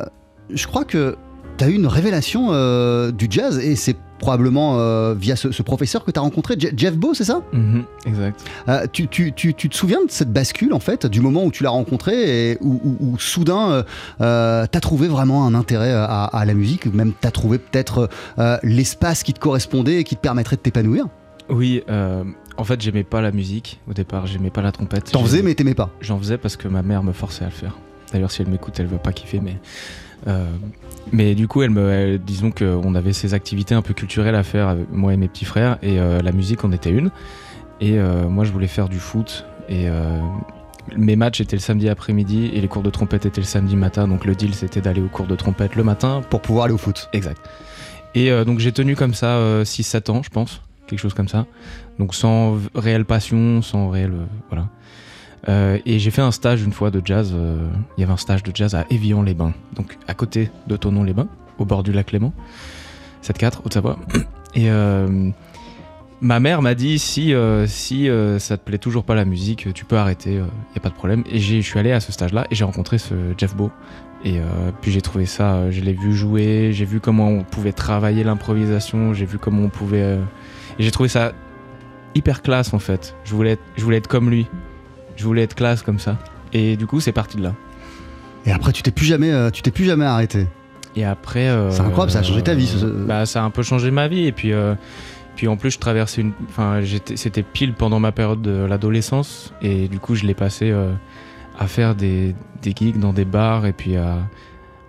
je 0.53 0.67
crois 0.67 0.85
que 0.85 1.15
tu 1.57 1.63
as 1.63 1.69
eu 1.69 1.73
une 1.73 1.87
révélation 1.87 2.49
du 3.09 3.25
jazz 3.31 3.57
et 3.57 3.75
c'est 3.75 3.95
probablement 4.19 4.77
euh, 4.79 5.13
via 5.13 5.35
ce, 5.35 5.51
ce 5.51 5.61
professeur 5.61 6.03
que 6.05 6.11
tu 6.11 6.19
as 6.19 6.21
rencontré, 6.21 6.55
Je- 6.57 6.67
Jeff 6.75 6.95
Beau, 6.95 7.13
c'est 7.13 7.23
ça? 7.25 7.41
Mhm, 7.53 7.83
exact. 8.05 8.41
Euh, 8.69 8.87
tu, 8.91 9.07
tu- 9.07 9.33
tu- 9.33 9.53
tu 9.53 9.69
te 9.69 9.75
souviens 9.75 10.03
de 10.05 10.09
cette 10.11 10.31
bascule 10.31 10.73
en 10.73 10.79
fait, 10.79 11.05
du 11.05 11.21
moment 11.21 11.43
où 11.45 11.51
tu 11.51 11.63
l'as 11.63 11.69
rencontré 11.69 12.51
et 12.51 12.57
où, 12.61 12.79
où- 12.83 12.97
où 12.99 13.19
soudain 13.19 13.69
euh, 13.71 13.83
euh, 14.21 14.65
t'as 14.71 14.79
trouvé 14.79 15.07
vraiment 15.07 15.45
un 15.45 15.53
intérêt 15.53 15.91
à, 15.91 16.23
à 16.25 16.45
la 16.45 16.53
musique, 16.53 16.85
ou 16.85 16.91
même 16.95 17.13
t'as 17.19 17.31
trouvé 17.31 17.57
peut-être 17.57 18.09
l'espace 18.63 19.23
qui 19.23 19.33
te 19.33 19.39
correspondait 19.39 19.97
et 19.99 20.03
qui 20.03 20.15
te 20.15 20.21
permettrait 20.21 20.55
de 20.55 20.61
t'épanouir? 20.61 21.05
Oui, 21.49 21.83
en 22.57 22.63
fait, 22.63 22.81
j'aimais 22.81 23.03
pas 23.03 23.21
la 23.21 23.31
musique 23.31 23.79
au 23.89 23.93
départ, 23.93 24.27
j'aimais 24.27 24.49
pas 24.49 24.61
la 24.61 24.71
trompette. 24.71 25.11
T'en 25.11 25.23
faisais 25.23 25.41
mais 25.41 25.53
t'aimais 25.55 25.73
pas? 25.75 25.89
J'en 26.01 26.17
faisais 26.17 26.37
parce 26.37 26.55
que 26.55 26.67
ma 26.67 26.81
mère 26.81 27.03
me 27.03 27.11
forçait 27.11 27.43
à 27.43 27.47
le 27.47 27.53
faire. 27.53 27.77
D'ailleurs, 28.13 28.31
si 28.31 28.41
elle 28.41 28.47
m'écoute, 28.47 28.75
elle 28.79 28.87
veut 28.87 28.97
pas 28.97 29.11
kiffer, 29.11 29.41
mais. 29.43 29.57
Euh, 30.27 30.45
mais 31.11 31.35
du 31.35 31.47
coup, 31.47 31.61
elle 31.61 31.69
me, 31.69 31.89
elle- 31.91 32.19
disons 32.19 32.51
qu'on 32.51 32.95
avait 32.95 33.13
ces 33.13 33.33
activités 33.33 33.75
un 33.75 33.81
peu 33.81 33.93
culturelles 33.93 34.35
à 34.35 34.43
faire, 34.43 34.67
avec 34.69 34.91
moi 34.91 35.13
et 35.13 35.17
mes 35.17 35.27
petits 35.27 35.45
frères, 35.45 35.77
et 35.81 35.99
euh, 35.99 36.21
la 36.21 36.31
musique 36.31 36.63
en 36.63 36.71
était 36.71 36.91
une. 36.91 37.11
Et 37.81 37.99
euh, 37.99 38.27
moi, 38.29 38.43
je 38.45 38.51
voulais 38.51 38.67
faire 38.67 38.89
du 38.89 38.99
foot, 38.99 39.45
et 39.69 39.87
mes 40.95 41.15
matchs 41.15 41.41
étaient 41.41 41.55
le 41.55 41.61
samedi 41.61 41.89
après-midi, 41.89 42.51
et 42.53 42.61
les 42.61 42.67
cours 42.67 42.83
de 42.83 42.89
trompette 42.91 43.25
étaient 43.25 43.41
le 43.41 43.45
samedi 43.47 43.75
matin, 43.75 44.07
donc 44.07 44.23
le 44.25 44.35
deal 44.35 44.53
c'était 44.53 44.81
d'aller 44.81 45.01
aux 45.01 45.07
cours 45.07 45.25
de 45.25 45.35
trompette 45.35 45.75
le 45.75 45.83
matin. 45.83 46.21
Pour 46.29 46.41
pouvoir 46.41 46.65
aller 46.65 46.73
au 46.73 46.77
foot. 46.77 47.09
Exact. 47.13 47.41
Et 48.13 48.31
euh, 48.31 48.45
donc 48.45 48.59
j'ai 48.59 48.71
tenu 48.71 48.95
comme 48.95 49.13
ça 49.15 49.37
euh, 49.37 49.63
6-7 49.63 50.11
ans, 50.11 50.21
je 50.23 50.29
pense, 50.29 50.61
quelque 50.87 50.99
chose 50.99 51.13
comme 51.15 51.27
ça. 51.27 51.47
Donc 51.99 52.13
sans 52.13 52.57
réelle 52.75 53.03
passion, 53.05 53.61
sans 53.63 53.89
réel. 53.89 54.11
euh, 54.13 54.25
voilà. 54.49 54.67
Euh, 55.47 55.77
et 55.85 55.99
j'ai 55.99 56.11
fait 56.11 56.21
un 56.21 56.31
stage 56.31 56.63
une 56.63 56.73
fois 56.73 56.91
de 56.91 57.01
jazz. 57.03 57.31
euh, 57.33 57.67
Il 57.97 58.01
y 58.01 58.03
avait 58.03 58.13
un 58.13 58.17
stage 58.17 58.43
de 58.43 58.51
jazz 58.53 58.73
à 58.75 58.85
Évian-les-Bains, 58.89 59.53
donc 59.75 59.97
à 60.07 60.13
côté 60.13 60.49
de 60.67 60.75
Tonon-les-Bains, 60.75 61.27
au 61.59 61.65
bord 61.65 61.83
du 61.83 61.91
lac 61.91 62.11
Léman, 62.11 62.33
7-4, 63.23 63.59
Haute-Savoie. 63.63 63.99
Et 64.55 64.71
euh, 64.71 65.29
ma 66.21 66.39
mère 66.39 66.61
m'a 66.61 66.75
dit 66.75 66.97
si, 66.97 67.33
si 67.67 68.09
ça 68.39 68.57
te 68.57 68.63
plaît 68.63 68.77
toujours 68.77 69.03
pas 69.03 69.15
la 69.15 69.25
musique, 69.25 69.73
tu 69.73 69.83
peux 69.83 69.97
arrêter, 69.97 70.31
il 70.31 70.37
n'y 70.37 70.77
a 70.77 70.79
pas 70.79 70.89
de 70.89 70.95
problème. 70.95 71.23
Et 71.29 71.39
je 71.39 71.59
suis 71.59 71.77
allé 71.77 71.91
à 71.91 71.99
ce 71.99 72.11
stage-là 72.13 72.47
et 72.49 72.55
j'ai 72.55 72.63
rencontré 72.63 72.97
ce 72.97 73.13
Jeff 73.37 73.53
Beau. 73.55 73.69
Et 74.23 74.39
puis 74.81 74.93
j'ai 74.93 75.01
trouvé 75.01 75.25
ça, 75.25 75.69
je 75.71 75.81
l'ai 75.81 75.91
vu 75.91 76.15
jouer, 76.15 76.69
j'ai 76.71 76.85
vu 76.85 77.01
comment 77.01 77.27
on 77.27 77.43
pouvait 77.43 77.73
travailler 77.73 78.23
l'improvisation, 78.23 79.13
j'ai 79.13 79.25
vu 79.25 79.37
comment 79.37 79.63
on 79.63 79.69
pouvait. 79.69 80.17
et 80.79 80.83
j'ai 80.83 80.91
trouvé 80.91 81.09
ça 81.09 81.33
hyper 82.15 82.41
classe 82.41 82.73
en 82.73 82.79
fait. 82.79 83.13
Je 83.25 83.35
voulais, 83.35 83.57
je 83.75 83.83
voulais 83.83 83.97
être 83.97 84.07
comme 84.07 84.29
lui. 84.29 84.47
Je 85.15 85.23
voulais 85.23 85.43
être 85.43 85.55
classe 85.55 85.81
comme 85.81 85.99
ça. 85.99 86.17
Et 86.53 86.75
du 86.77 86.85
coup, 86.87 86.99
c'est 86.99 87.11
parti 87.11 87.37
de 87.37 87.43
là. 87.43 87.53
Et 88.45 88.51
après 88.51 88.71
tu 88.71 88.83
t'es 88.83 88.91
plus 88.91 89.05
jamais, 89.05 89.31
euh, 89.31 89.49
tu 89.49 89.61
t'es 89.61 89.71
plus 89.71 89.85
jamais 89.85 90.05
arrêté. 90.05 90.47
Et 90.95 91.03
après. 91.03 91.47
euh, 91.49 91.71
C'est 91.71 91.81
incroyable, 91.81 92.11
ça 92.11 92.19
a 92.19 92.23
changé 92.23 92.41
ta 92.43 92.53
vie, 92.53 92.67
ce- 92.67 92.85
Bah, 92.85 93.25
ça 93.25 93.41
a 93.41 93.45
un 93.45 93.49
peu 93.49 93.63
changé 93.63 93.91
ma 93.91 94.07
vie. 94.07 94.25
Et 94.27 94.31
puis, 94.31 94.53
euh, 94.53 94.75
puis 95.35 95.47
en 95.47 95.57
plus, 95.57 95.71
je 95.71 95.79
traversais 95.79 96.21
une. 96.21 96.31
Enfin, 96.47 96.81
j'étais- 96.81 97.17
c'était 97.17 97.43
pile 97.43 97.73
pendant 97.73 97.99
ma 97.99 98.11
période 98.11 98.41
de 98.41 98.65
l'adolescence. 98.65 99.53
Et 99.61 99.87
du 99.87 99.99
coup, 99.99 100.15
je 100.15 100.25
l'ai 100.25 100.33
passé 100.35 100.73
à 101.59 101.67
faire 101.67 101.95
des, 101.95 102.35
des 102.61 102.71
gigs 102.75 102.99
dans 102.99 103.13
des 103.13 103.25
bars 103.25 103.65
et 103.65 103.73
puis 103.73 103.95
à. 103.97 104.17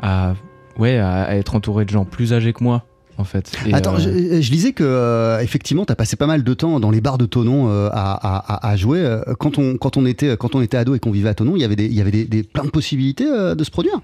à 0.02 0.34
ouais, 0.78 0.98
à, 0.98 1.22
à 1.22 1.34
être 1.36 1.54
entouré 1.54 1.84
de 1.86 1.90
gens 1.90 2.04
plus 2.04 2.32
âgés 2.34 2.52
que 2.52 2.62
moi, 2.62 2.84
en 3.18 3.24
fait. 3.24 3.52
Et, 3.66 3.72
Attends, 3.74 3.94
euh, 3.96 3.98
je, 3.98 4.40
je 4.42 4.50
lisais 4.50 4.72
que 4.72 4.85
euh, 4.85 5.40
effectivement, 5.40 5.85
t'as 5.85 5.94
passé 5.94 6.16
pas 6.16 6.26
mal 6.26 6.42
de 6.44 6.55
temps 6.55 6.81
dans 6.81 6.90
les 6.90 7.00
bars 7.00 7.18
de 7.18 7.26
Tonon 7.26 7.68
euh, 7.68 7.88
à, 7.92 8.12
à- 8.12 8.55
à- 8.55 8.68
à 8.70 8.76
jouer. 8.76 9.05
Quand 9.38 9.59
on, 9.59 9.76
quand 9.76 9.96
on 9.96 10.07
était, 10.07 10.37
quand 10.37 10.55
on 10.55 10.61
était 10.61 10.76
ado 10.76 10.94
et 10.94 10.98
qu'on 10.98 11.11
vivait 11.11 11.29
à 11.29 11.35
Tonon, 11.35 11.57
il 11.57 11.61
y 11.62 11.64
avait 11.64 11.76
des, 11.76 11.87
il 11.87 11.94
y 11.94 12.00
avait 12.00 12.11
des, 12.11 12.24
des- 12.24 12.42
plein 12.42 12.64
de 12.64 12.70
possibilités 12.70 13.26
euh, 13.26 13.55
de 13.55 13.64
se 13.64 13.70
produire? 13.70 14.00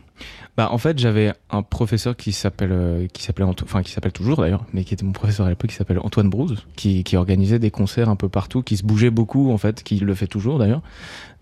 Bah, 0.57 0.69
en 0.71 0.77
fait, 0.79 0.99
j'avais 0.99 1.33
un 1.51 1.63
professeur 1.63 2.15
qui 2.15 2.33
s'appelle, 2.33 3.09
qui 3.15 3.23
s'appelait, 3.23 3.45
enfin, 3.47 3.83
qui 3.83 3.91
s'appelle 3.91 4.13
toujours 4.13 4.37
d'ailleurs, 4.37 4.65
mais 4.75 4.85
qui 4.85 4.93
était 4.93 5.05
mon 5.05 5.13
professeur 5.13 5.47
à 5.47 5.49
l'époque, 5.49 5.71
qui 5.71 5.77
s'appelle 5.77 5.99
Antoine 6.03 6.29
Brouze, 6.29 6.57
qui, 6.77 7.05
qui 7.05 7.17
organisait 7.17 7.59
des 7.59 7.71
concerts 7.71 8.11
un 8.11 8.17
peu 8.17 8.29
partout, 8.29 8.63
qui 8.63 8.77
se 8.77 8.83
bougeait 8.85 9.09
beaucoup, 9.11 9.51
en 9.51 9.57
fait, 9.57 9.83
qui 9.83 9.97
le 9.99 10.15
fait 10.15 10.27
toujours 10.27 10.59
d'ailleurs, 10.59 10.83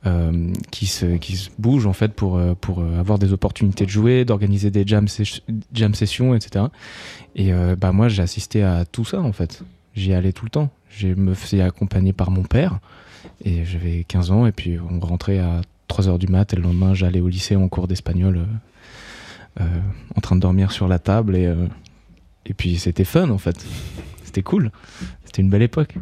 euh, 0.06 0.52
qui 0.70 0.86
se, 0.86 1.16
qui 1.16 1.36
se 1.36 1.50
bouge 1.58 1.86
en 1.86 1.92
fait 1.92 2.14
pour, 2.14 2.36
euh, 2.38 2.54
pour 2.58 2.80
euh, 2.80 2.98
avoir 2.98 3.18
des 3.18 3.32
opportunités 3.32 3.84
de 3.84 3.90
jouer, 3.90 4.24
d'organiser 4.24 4.70
des 4.70 4.84
jam, 4.86 5.08
ses- 5.08 5.42
jam 5.74 5.94
sessions, 5.94 6.34
etc. 6.34 6.66
Et 7.36 7.52
bah, 7.78 7.92
moi, 7.92 8.08
j'ai 8.08 8.22
assisté 8.22 8.62
à 8.64 8.84
tout 8.84 9.04
ça, 9.04 9.20
en 9.20 9.32
fait. 9.32 9.62
J'y 9.94 10.12
allais 10.14 10.32
tout 10.32 10.44
le 10.44 10.50
temps. 10.50 10.70
Je 10.88 11.08
me 11.08 11.34
faisais 11.34 11.60
accompagner 11.60 12.12
par 12.12 12.30
mon 12.32 12.42
père, 12.42 12.80
et 13.44 13.64
j'avais 13.64 14.04
15 14.04 14.30
ans, 14.32 14.46
et 14.46 14.52
puis 14.52 14.78
on 14.80 14.98
rentrait 15.00 15.38
à 15.38 15.60
3h 15.88 16.18
du 16.18 16.26
mat, 16.26 16.52
et 16.52 16.56
le 16.56 16.62
lendemain, 16.62 16.92
j'allais 16.94 17.20
au 17.20 17.28
lycée 17.28 17.54
en 17.56 17.68
cours 17.68 17.86
d'espagnol. 17.86 18.46
en 19.58 20.20
train 20.20 20.36
de 20.36 20.40
dormir 20.40 20.72
sur 20.72 20.88
la 20.88 20.98
table 20.98 21.36
et, 21.36 21.52
et 22.46 22.54
puis 22.54 22.78
c'était 22.78 23.04
fun 23.04 23.30
en 23.30 23.38
fait. 23.38 23.64
C'était 24.24 24.42
cool. 24.42 24.70
C'était 25.24 25.42
une 25.42 25.50
belle 25.50 25.62
époque. 25.62 25.94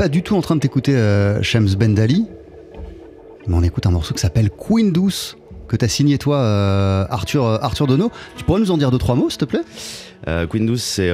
Pas 0.00 0.08
du 0.08 0.22
tout 0.22 0.34
en 0.34 0.40
train 0.40 0.54
de 0.56 0.60
t'écouter 0.60 0.96
euh, 0.96 1.42
Shams 1.42 1.74
Bendali, 1.74 2.24
mais 3.46 3.54
on 3.54 3.62
écoute 3.62 3.84
un 3.84 3.90
morceau 3.90 4.14
qui 4.14 4.20
s'appelle 4.22 4.48
Queen 4.48 4.92
Douce, 4.92 5.36
que 5.68 5.76
t'as 5.76 5.88
signé 5.88 6.16
toi, 6.16 6.38
euh, 6.38 7.04
Arthur, 7.10 7.44
euh, 7.44 7.58
Arthur 7.60 7.86
Dono. 7.86 8.10
Tu 8.38 8.44
pourrais 8.44 8.60
nous 8.60 8.70
en 8.70 8.78
dire 8.78 8.90
deux, 8.90 8.96
trois 8.96 9.14
mots, 9.14 9.28
s'il 9.28 9.40
te 9.40 9.44
plaît? 9.44 9.60
Euh, 10.26 10.46
Queen 10.46 10.64
Douce, 10.64 10.82
c'est 10.82 11.12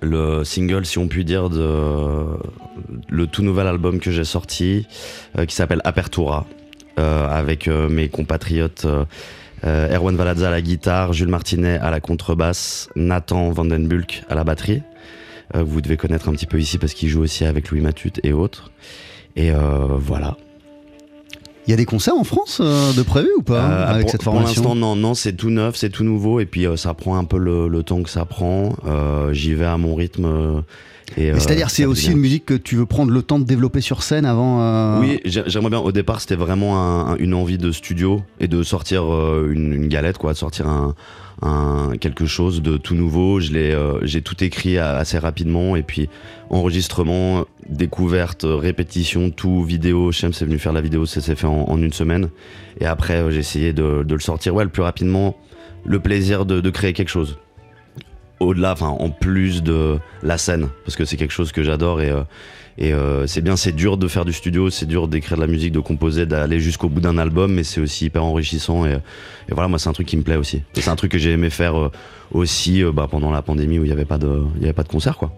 le 0.00 0.44
single, 0.44 0.86
si 0.86 0.96
on 0.96 1.08
peut 1.08 1.24
dire, 1.24 1.50
de 1.50 2.24
le 3.10 3.26
tout 3.26 3.42
nouvel 3.42 3.66
album 3.66 4.00
que 4.00 4.10
j'ai 4.10 4.24
sorti, 4.24 4.86
qui 5.46 5.54
s'appelle 5.54 5.82
Apertura, 5.84 6.46
avec 6.96 7.66
mes 7.68 8.08
compatriotes 8.08 8.86
Erwan 9.62 10.16
Valadza 10.16 10.48
à 10.48 10.50
la 10.50 10.62
guitare, 10.62 11.12
Jules 11.12 11.28
Martinet 11.28 11.76
à 11.76 11.90
la 11.90 12.00
contrebasse, 12.00 12.88
Nathan 12.96 13.50
Vandenbulk 13.50 14.24
à 14.30 14.34
la 14.34 14.44
batterie. 14.44 14.80
Euh, 15.54 15.62
vous 15.62 15.80
devez 15.80 15.96
connaître 15.96 16.28
un 16.28 16.32
petit 16.32 16.46
peu 16.46 16.58
ici 16.58 16.78
parce 16.78 16.94
qu'il 16.94 17.08
joue 17.08 17.22
aussi 17.22 17.44
avec 17.44 17.70
Louis 17.70 17.80
Matut 17.80 18.12
et 18.22 18.32
autres. 18.32 18.70
Et 19.36 19.50
euh, 19.50 19.86
voilà. 19.98 20.36
Il 21.66 21.70
y 21.70 21.72
a 21.74 21.76
des 21.76 21.86
concerts 21.86 22.14
en 22.16 22.24
France 22.24 22.60
euh, 22.62 22.92
de 22.92 23.02
prévu 23.02 23.28
ou 23.38 23.42
pas 23.42 23.64
Euh, 23.70 23.86
avec 23.88 24.02
pour, 24.02 24.10
cette 24.10 24.22
pour 24.22 24.34
formation? 24.34 24.62
l'instant, 24.62 24.74
non, 24.74 24.96
non, 24.96 25.14
c'est 25.14 25.32
tout 25.32 25.48
neuf, 25.50 25.76
c'est 25.76 25.88
tout 25.88 26.04
nouveau, 26.04 26.38
et 26.40 26.44
puis 26.46 26.66
euh, 26.66 26.76
ça 26.76 26.92
prend 26.92 27.16
un 27.16 27.24
peu 27.24 27.38
le, 27.38 27.68
le 27.68 27.82
temps 27.82 28.02
que 28.02 28.10
ça 28.10 28.24
prend. 28.26 28.74
J'y 29.32 29.54
vais 29.54 29.64
à 29.64 29.76
mon 29.78 29.94
rythme. 29.94 30.62
C'est-à-dire, 31.16 31.70
c'est 31.70 31.84
aussi 31.84 32.10
une 32.12 32.18
musique 32.18 32.44
que 32.46 32.54
tu 32.54 32.76
veux 32.76 32.86
prendre 32.86 33.12
le 33.12 33.22
temps 33.22 33.38
de 33.38 33.44
développer 33.44 33.80
sur 33.80 34.02
scène 34.02 34.24
avant. 34.26 35.00
Oui, 35.00 35.20
j'ai- 35.24 35.42
j'aimerais 35.46 35.70
bien. 35.70 35.78
Au 35.78 35.92
départ, 35.92 36.20
c'était 36.20 36.34
vraiment 36.34 36.78
un- 36.78 37.12
un- 37.12 37.16
une 37.18 37.34
envie 37.34 37.58
de 37.58 37.70
studio 37.72 38.22
et 38.40 38.48
de 38.48 38.62
sortir 38.62 39.04
une, 39.04 39.72
une 39.72 39.88
galette, 39.88 40.18
quoi, 40.18 40.32
de 40.32 40.38
sortir 40.38 40.66
un, 40.68 40.94
un- 41.42 41.92
quelque 42.00 42.26
chose 42.26 42.62
de 42.62 42.76
tout 42.76 42.94
nouveau. 42.94 43.40
Je 43.40 43.52
l'ai, 43.52 43.72
euh, 43.72 43.98
j'ai 44.06 44.22
tout 44.22 44.42
écrit 44.42 44.78
assez 44.78 45.18
rapidement 45.18 45.76
et 45.76 45.82
puis 45.82 46.08
enregistrement, 46.50 47.44
découverte, 47.68 48.44
répétition, 48.48 49.30
tout 49.30 49.62
vidéo. 49.64 50.12
Shem 50.12 50.32
c'est 50.32 50.44
venu 50.44 50.58
faire 50.58 50.72
la 50.72 50.80
vidéo, 50.80 51.06
ça 51.06 51.20
s'est 51.20 51.34
fait 51.34 51.46
en, 51.46 51.68
en 51.68 51.80
une 51.82 51.92
semaine. 51.92 52.30
Et 52.80 52.86
après, 52.86 53.14
euh, 53.16 53.30
j'ai 53.30 53.38
essayé 53.40 53.72
de, 53.72 54.02
de 54.02 54.14
le 54.14 54.20
sortir, 54.20 54.54
ouais, 54.54 54.64
le 54.64 54.70
plus 54.70 54.82
rapidement. 54.82 55.36
Le 55.86 56.00
plaisir 56.00 56.46
de, 56.46 56.60
de 56.60 56.70
créer 56.70 56.92
quelque 56.94 57.10
chose. 57.10 57.38
Au-delà, 58.40 58.72
enfin, 58.72 58.88
en 58.88 59.10
plus 59.10 59.62
de 59.62 59.98
la 60.22 60.38
scène, 60.38 60.68
parce 60.84 60.96
que 60.96 61.04
c'est 61.04 61.16
quelque 61.16 61.32
chose 61.32 61.52
que 61.52 61.62
j'adore 61.62 62.00
et. 62.00 62.10
euh, 62.10 62.22
et 62.76 62.92
euh, 62.92 63.26
c'est 63.26 63.40
bien, 63.40 63.56
c'est 63.56 63.72
dur 63.72 63.96
de 63.96 64.08
faire 64.08 64.24
du 64.24 64.32
studio, 64.32 64.68
c'est 64.68 64.86
dur 64.86 65.06
d'écrire 65.06 65.36
de 65.36 65.42
la 65.42 65.46
musique, 65.46 65.72
de 65.72 65.78
composer, 65.80 66.26
d'aller 66.26 66.58
jusqu'au 66.58 66.88
bout 66.88 67.00
d'un 67.00 67.18
album, 67.18 67.52
mais 67.52 67.62
c'est 67.62 67.80
aussi 67.80 68.06
hyper 68.06 68.24
enrichissant. 68.24 68.84
Et, 68.84 68.94
et 68.94 69.52
voilà, 69.52 69.68
moi, 69.68 69.78
c'est 69.78 69.88
un 69.88 69.92
truc 69.92 70.08
qui 70.08 70.16
me 70.16 70.22
plaît 70.22 70.36
aussi. 70.36 70.62
C'est 70.74 70.88
un 70.88 70.96
truc 70.96 71.12
que 71.12 71.18
j'ai 71.18 71.30
aimé 71.30 71.50
faire 71.50 71.78
euh, 71.78 71.92
aussi 72.32 72.82
euh, 72.82 72.90
bah, 72.90 73.06
pendant 73.08 73.30
la 73.30 73.42
pandémie 73.42 73.78
où 73.78 73.84
il 73.84 73.86
n'y 73.86 73.92
avait 73.92 74.04
pas 74.04 74.18
de, 74.18 74.42
il 74.56 74.62
y 74.62 74.64
avait 74.64 74.72
pas 74.72 74.82
de 74.82 74.88
concert, 74.88 75.16
quoi. 75.16 75.32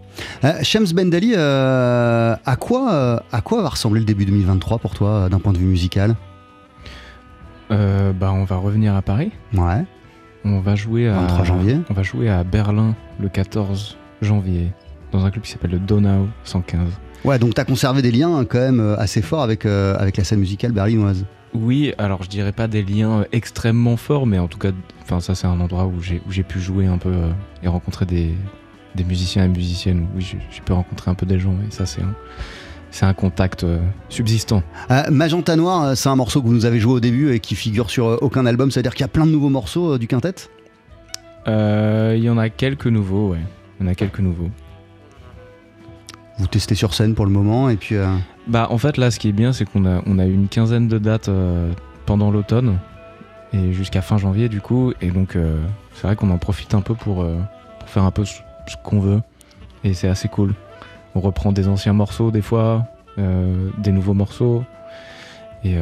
Euh, 0.45 0.53
Shams 0.63 0.87
Bendali, 0.95 1.35
euh, 1.37 2.35
à, 2.45 2.57
quoi, 2.57 2.93
euh, 2.95 3.21
à 3.33 3.43
quoi 3.43 3.63
va 3.63 3.69
ressembler 3.69 4.01
le 4.01 4.07
début 4.07 4.25
2023 4.25 4.79
pour 4.79 4.95
toi, 4.95 5.29
d'un 5.29 5.39
point 5.39 5.53
de 5.53 5.59
vue 5.59 5.67
musical? 5.67 6.17
Euh, 7.71 8.13
bah, 8.13 8.33
on 8.33 8.45
va 8.45 8.57
revenir 8.57 8.95
à 8.95 9.03
Paris. 9.03 9.31
Ouais. 9.53 9.85
On 10.45 10.61
va 10.61 10.75
jouer 10.75 11.09
à 11.09 11.19
23 11.21 11.45
janvier. 11.45 11.79
On 11.91 11.95
va 11.95 12.03
jouer 12.03 12.31
à 12.31 12.45
Berlin 12.45 12.95
le 13.21 13.29
14 13.29 13.99
janvier 14.23 14.69
dans 15.13 15.25
un 15.25 15.31
club 15.31 15.45
qui 15.45 15.51
s'appelle 15.51 15.71
le 15.73 15.79
Donau 15.79 16.29
115. 16.45 16.81
Ouais, 17.25 17.39
donc 17.39 17.55
tu 17.55 17.61
as 17.61 17.65
conservé 17.65 18.03
des 18.03 18.11
liens 18.13 18.45
quand 18.45 18.59
même 18.59 18.81
euh, 18.81 18.97
assez 18.99 19.23
forts 19.23 19.43
avec, 19.43 19.67
euh, 19.67 19.97
avec 19.99 20.17
la 20.17 20.25
scène 20.25 20.39
musicale 20.41 20.73
berlinoise. 20.73 21.25
Oui, 21.55 21.93
alors 21.99 22.23
je 22.23 22.29
dirais 22.29 22.53
pas 22.53 22.69
des 22.69 22.83
liens 22.83 23.25
extrêmement 23.33 23.97
forts, 23.97 24.27
mais 24.27 24.39
en 24.39 24.47
tout 24.47 24.59
cas, 24.59 24.71
enfin 25.03 25.21
ça 25.21 25.35
c'est 25.35 25.47
un 25.47 25.59
endroit 25.61 25.87
où 25.87 26.01
j'ai 26.03 26.21
où 26.29 26.31
j'ai 26.31 26.43
pu 26.43 26.61
jouer 26.61 26.87
un 26.87 26.99
peu 26.99 27.09
euh, 27.09 27.31
et 27.63 27.69
rencontrer 27.69 28.05
des, 28.05 28.35
des 28.95 29.05
musiciens 29.05 29.45
et 29.45 29.49
musiciennes. 29.49 30.07
Oui, 30.15 30.23
j'ai 30.51 30.61
pu 30.61 30.73
rencontrer 30.73 31.11
un 31.11 31.15
peu 31.15 31.25
des 31.25 31.39
gens 31.39 31.55
et 31.67 31.71
ça 31.71 31.87
c'est 31.87 32.03
un 32.03 32.15
c'est 32.91 33.07
un 33.07 33.15
contact 33.15 33.65
euh, 33.65 33.79
subsistant. 34.09 34.63
Euh, 34.91 35.03
Magenta 35.11 35.57
Noir, 35.57 35.83
euh, 35.85 35.95
c'est 35.95 36.09
un 36.09 36.17
morceau 36.17 36.41
que 36.43 36.47
vous 36.47 36.55
nous 36.55 36.65
avez 36.67 36.79
joué 36.79 36.93
au 36.95 37.01
début 37.01 37.33
et 37.33 37.41
qui 37.41 37.55
figure 37.55 37.91
sur 37.91 38.07
euh, 38.07 38.19
aucun 38.21 38.47
album, 38.47 38.71
c'est-à-dire 38.71 38.95
qu'il 38.95 39.03
y 39.03 39.05
a 39.05 39.09
plein 39.09 39.27
de 39.27 39.31
nouveaux 39.33 39.49
morceaux 39.51 39.95
euh, 39.95 39.99
du 39.99 40.07
quintet? 40.07 40.35
Euh, 41.49 42.15
Il 42.17 42.25
y 42.25 42.31
en 42.31 42.39
a 42.39 42.49
quelques 42.49 42.87
nouveaux, 42.87 43.31
ouais. 43.31 43.41
Il 43.79 43.87
y 43.87 43.89
en 43.89 43.93
a 43.93 43.95
quelques 43.95 44.21
nouveaux. 44.21 44.51
Vous 46.39 46.47
testez 46.47 46.75
sur 46.75 46.93
scène 46.95 47.15
pour 47.15 47.25
le 47.25 47.33
moment 47.33 47.69
et 47.71 47.77
puis. 47.77 47.95
euh, 47.97 48.07
Bah 48.47 48.67
en 48.71 48.79
fait 48.79 48.97
là 48.99 49.11
ce 49.11 49.19
qui 49.19 49.29
est 49.29 49.33
bien 49.33 49.53
c'est 49.53 49.65
qu'on 49.65 49.87
a, 49.87 50.03
on 50.07 50.19
a 50.19 50.25
une 50.27 50.49
quinzaine 50.49 50.87
de 50.89 50.99
dates 50.99 51.29
euh, 51.29 51.73
pendant 52.05 52.31
l'automne 52.31 52.79
et 53.53 53.73
jusqu'à 53.73 54.03
fin 54.03 54.19
janvier 54.19 54.49
du 54.49 54.61
coup 54.61 54.93
et 55.01 55.11
donc 55.11 55.35
euh, 55.37 55.63
c'est 55.95 56.07
vrai 56.07 56.15
qu'on 56.17 56.31
en 56.31 56.39
profite 56.39 56.75
un 56.75 56.83
peu 56.83 56.95
pour, 56.95 57.23
euh, 57.23 57.37
pour 57.81 57.89
faire 57.89 58.05
un 58.05 58.11
peu 58.11 58.25
ce, 58.25 58.35
ce 58.67 58.77
qu'on 58.85 59.01
veut 59.01 59.23
et 59.85 59.95
c'est 59.95 60.09
assez 60.09 60.29
cool. 60.29 60.55
On 61.15 61.21
reprend 61.21 61.53
des 61.53 61.69
anciens 61.69 61.95
morceaux 61.95 62.31
des 62.31 62.43
fois, 62.43 62.85
des 63.17 63.93
nouveaux 63.93 64.13
morceaux 64.13 64.65
et 65.65 65.77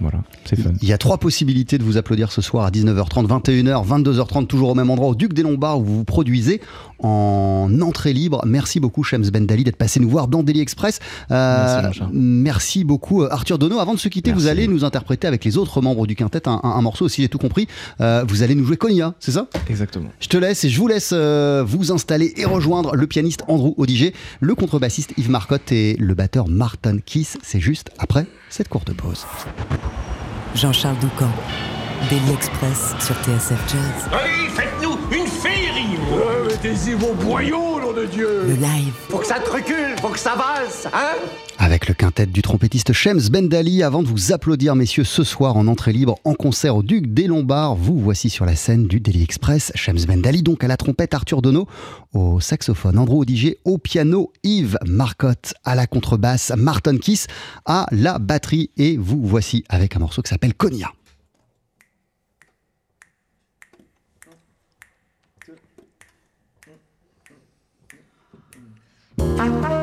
voilà 0.00 0.18
c'est 0.44 0.56
fun. 0.60 0.70
Il 0.82 0.88
y 0.88 0.92
a 0.92 0.98
trois 0.98 1.18
possibilités 1.18 1.78
de 1.78 1.82
vous 1.82 1.96
applaudir 1.96 2.30
ce 2.32 2.40
soir 2.42 2.64
à 2.66 2.70
19h30, 2.70 3.26
21h, 3.26 3.86
22h30, 3.86 4.46
toujours 4.46 4.68
au 4.70 4.74
même 4.74 4.90
endroit, 4.90 5.08
au 5.08 5.14
Duc 5.14 5.32
des 5.32 5.42
Lombards, 5.42 5.78
où 5.80 5.84
vous 5.84 5.96
vous 5.98 6.04
produisez 6.04 6.60
en 6.98 7.68
entrée 7.82 8.12
libre. 8.12 8.42
Merci 8.46 8.80
beaucoup, 8.80 9.02
Shams 9.02 9.28
Bendali, 9.30 9.64
d'être 9.64 9.76
passé 9.76 10.00
nous 10.00 10.08
voir 10.08 10.28
dans 10.28 10.42
Daily 10.42 10.60
Express. 10.60 10.98
Euh, 11.30 11.90
Merci, 12.12 12.84
beaucoup, 12.84 13.22
euh, 13.22 13.28
Arthur 13.30 13.58
Dono. 13.58 13.78
Avant 13.80 13.94
de 13.94 13.98
se 13.98 14.08
quitter, 14.08 14.30
Merci. 14.30 14.44
vous 14.44 14.48
allez 14.50 14.66
nous 14.68 14.84
interpréter 14.84 15.26
avec 15.26 15.44
les 15.44 15.56
autres 15.58 15.80
membres 15.82 16.06
du 16.06 16.14
quintet 16.16 16.48
un, 16.48 16.60
un- 16.62 16.70
un 16.70 16.82
morceau, 16.82 17.08
si 17.08 17.22
j'ai 17.22 17.28
tout 17.28 17.38
compris. 17.38 17.66
Euh, 18.00 18.24
vous 18.28 18.42
allez 18.42 18.54
nous 18.54 18.64
jouer 18.64 18.76
Cogna, 18.76 19.14
c'est 19.20 19.32
ça? 19.32 19.46
Exactement. 19.68 20.08
Je 20.20 20.28
te 20.28 20.36
laisse 20.36 20.64
et 20.64 20.68
je 20.70 20.78
vous 20.78 20.88
laisse 20.88 21.10
euh, 21.12 21.64
vous 21.66 21.92
installer 21.92 22.32
et 22.36 22.44
rejoindre 22.44 22.94
le 22.96 23.06
pianiste 23.06 23.42
Andrew 23.48 23.72
Odiger, 23.76 24.14
le 24.40 24.54
contrebassiste 24.54 25.12
Yves 25.16 25.30
Marcotte 25.30 25.72
et 25.72 25.96
le 25.98 26.14
batteur 26.14 26.48
Martin 26.48 26.98
Kiss. 27.04 27.38
C'est 27.42 27.60
juste 27.60 27.90
après 27.98 28.26
cette 28.48 28.68
courte 28.68 28.92
pause. 28.94 29.24
Jean-Charles 30.56 30.98
Doucan, 31.00 31.30
Daily 32.08 32.32
Express 32.32 32.94
sur 32.98 33.14
TSF 33.16 33.60
Jazz. 33.68 34.08
Faites-nous 34.54 34.96
une 35.14 35.26
vos 36.94 37.14
boyaux, 37.14 37.80
nom 37.80 37.92
de 37.92 38.06
Dieu 38.06 38.42
Le 38.46 38.54
live, 38.54 38.92
Faut 39.08 39.18
que 39.18 39.26
ça 39.26 39.38
te 39.38 39.50
recule, 39.50 39.96
faut 40.00 40.08
que 40.08 40.18
ça 40.18 40.34
valse, 40.34 40.86
hein 40.92 41.16
Avec 41.58 41.88
le 41.88 41.94
quintet 41.94 42.26
du 42.26 42.42
trompettiste 42.42 42.92
Shems 42.92 43.28
Bendali, 43.30 43.82
avant 43.82 44.02
de 44.02 44.08
vous 44.08 44.32
applaudir, 44.32 44.74
messieurs, 44.74 45.04
ce 45.04 45.24
soir 45.24 45.56
en 45.56 45.66
entrée 45.66 45.92
libre, 45.92 46.16
en 46.24 46.34
concert 46.34 46.76
au 46.76 46.82
Duc 46.82 47.12
des 47.12 47.26
Lombards, 47.26 47.74
vous 47.74 47.98
voici 47.98 48.30
sur 48.30 48.44
la 48.44 48.56
scène 48.56 48.86
du 48.86 49.00
Daily 49.00 49.22
Express. 49.22 49.72
Shems 49.74 50.06
Bendali, 50.06 50.42
donc 50.42 50.64
à 50.64 50.68
la 50.68 50.76
trompette, 50.76 51.14
Arthur 51.14 51.42
Dono, 51.42 51.66
au 52.14 52.40
saxophone, 52.40 52.98
Andrew 52.98 53.20
Odiger, 53.20 53.58
au 53.64 53.78
piano, 53.78 54.32
Yves 54.42 54.78
Marcotte, 54.86 55.54
à 55.64 55.74
la 55.74 55.86
contrebasse, 55.86 56.52
Martin 56.56 56.98
Kiss, 56.98 57.26
à 57.64 57.86
la 57.90 58.18
batterie, 58.18 58.70
et 58.76 58.96
vous 58.96 59.20
voici 59.22 59.64
avec 59.68 59.96
un 59.96 60.00
morceau 60.00 60.22
qui 60.22 60.30
s'appelle 60.30 60.54
Cogna. 60.54 60.92
Bye. 69.36 69.75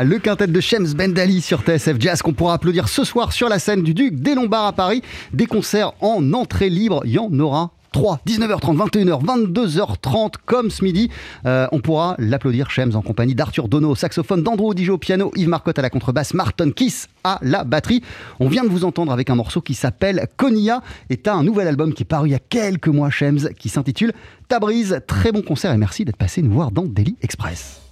Ah, 0.00 0.04
le 0.04 0.20
quintet 0.20 0.46
de 0.46 0.60
Shems 0.60 0.94
Bendali 0.94 1.40
sur 1.40 1.62
TSF 1.62 1.96
Jazz 1.98 2.22
qu'on 2.22 2.32
pourra 2.32 2.54
applaudir 2.54 2.88
ce 2.88 3.02
soir 3.02 3.32
sur 3.32 3.48
la 3.48 3.58
scène 3.58 3.82
du 3.82 3.94
Duc 3.94 4.14
des 4.14 4.36
Lombards 4.36 4.66
à 4.66 4.72
Paris. 4.72 5.02
Des 5.32 5.46
concerts 5.46 5.90
en 6.00 6.34
entrée 6.34 6.70
libre, 6.70 7.02
il 7.04 7.10
y 7.10 7.18
en 7.18 7.36
aura 7.40 7.72
3, 7.90 8.20
19h30, 8.24 8.76
21h, 8.76 9.24
22h30 9.24 10.34
comme 10.46 10.70
ce 10.70 10.84
midi. 10.84 11.10
Euh, 11.46 11.66
on 11.72 11.80
pourra 11.80 12.14
l'applaudir 12.20 12.70
Shems 12.70 12.94
en 12.94 13.02
compagnie 13.02 13.34
d'Arthur 13.34 13.66
Dono 13.66 13.90
au 13.90 13.94
saxophone, 13.96 14.44
d'Andrew 14.44 14.72
Dijo 14.72 14.94
au 14.94 14.98
piano, 14.98 15.32
Yves 15.34 15.48
Marcotte 15.48 15.80
à 15.80 15.82
la 15.82 15.90
contrebasse, 15.90 16.32
Martin 16.32 16.70
Kiss 16.70 17.08
à 17.24 17.40
la 17.42 17.64
batterie. 17.64 18.04
On 18.38 18.48
vient 18.48 18.62
de 18.62 18.68
vous 18.68 18.84
entendre 18.84 19.10
avec 19.10 19.30
un 19.30 19.34
morceau 19.34 19.60
qui 19.60 19.74
s'appelle 19.74 20.28
Konya 20.36 20.80
et 21.10 21.16
t'as 21.16 21.34
un 21.34 21.42
nouvel 21.42 21.66
album 21.66 21.92
qui 21.92 22.04
est 22.04 22.06
paru 22.06 22.28
il 22.28 22.30
y 22.30 22.36
a 22.36 22.38
quelques 22.38 22.86
mois 22.86 23.10
Shems 23.10 23.48
qui 23.58 23.68
s'intitule 23.68 24.12
Tabriz. 24.46 25.00
Très 25.08 25.32
bon 25.32 25.42
concert 25.42 25.72
et 25.72 25.76
merci 25.76 26.04
d'être 26.04 26.16
passé 26.16 26.40
nous 26.40 26.52
voir 26.52 26.70
dans 26.70 26.84
Daily 26.84 27.16
Express. 27.20 27.87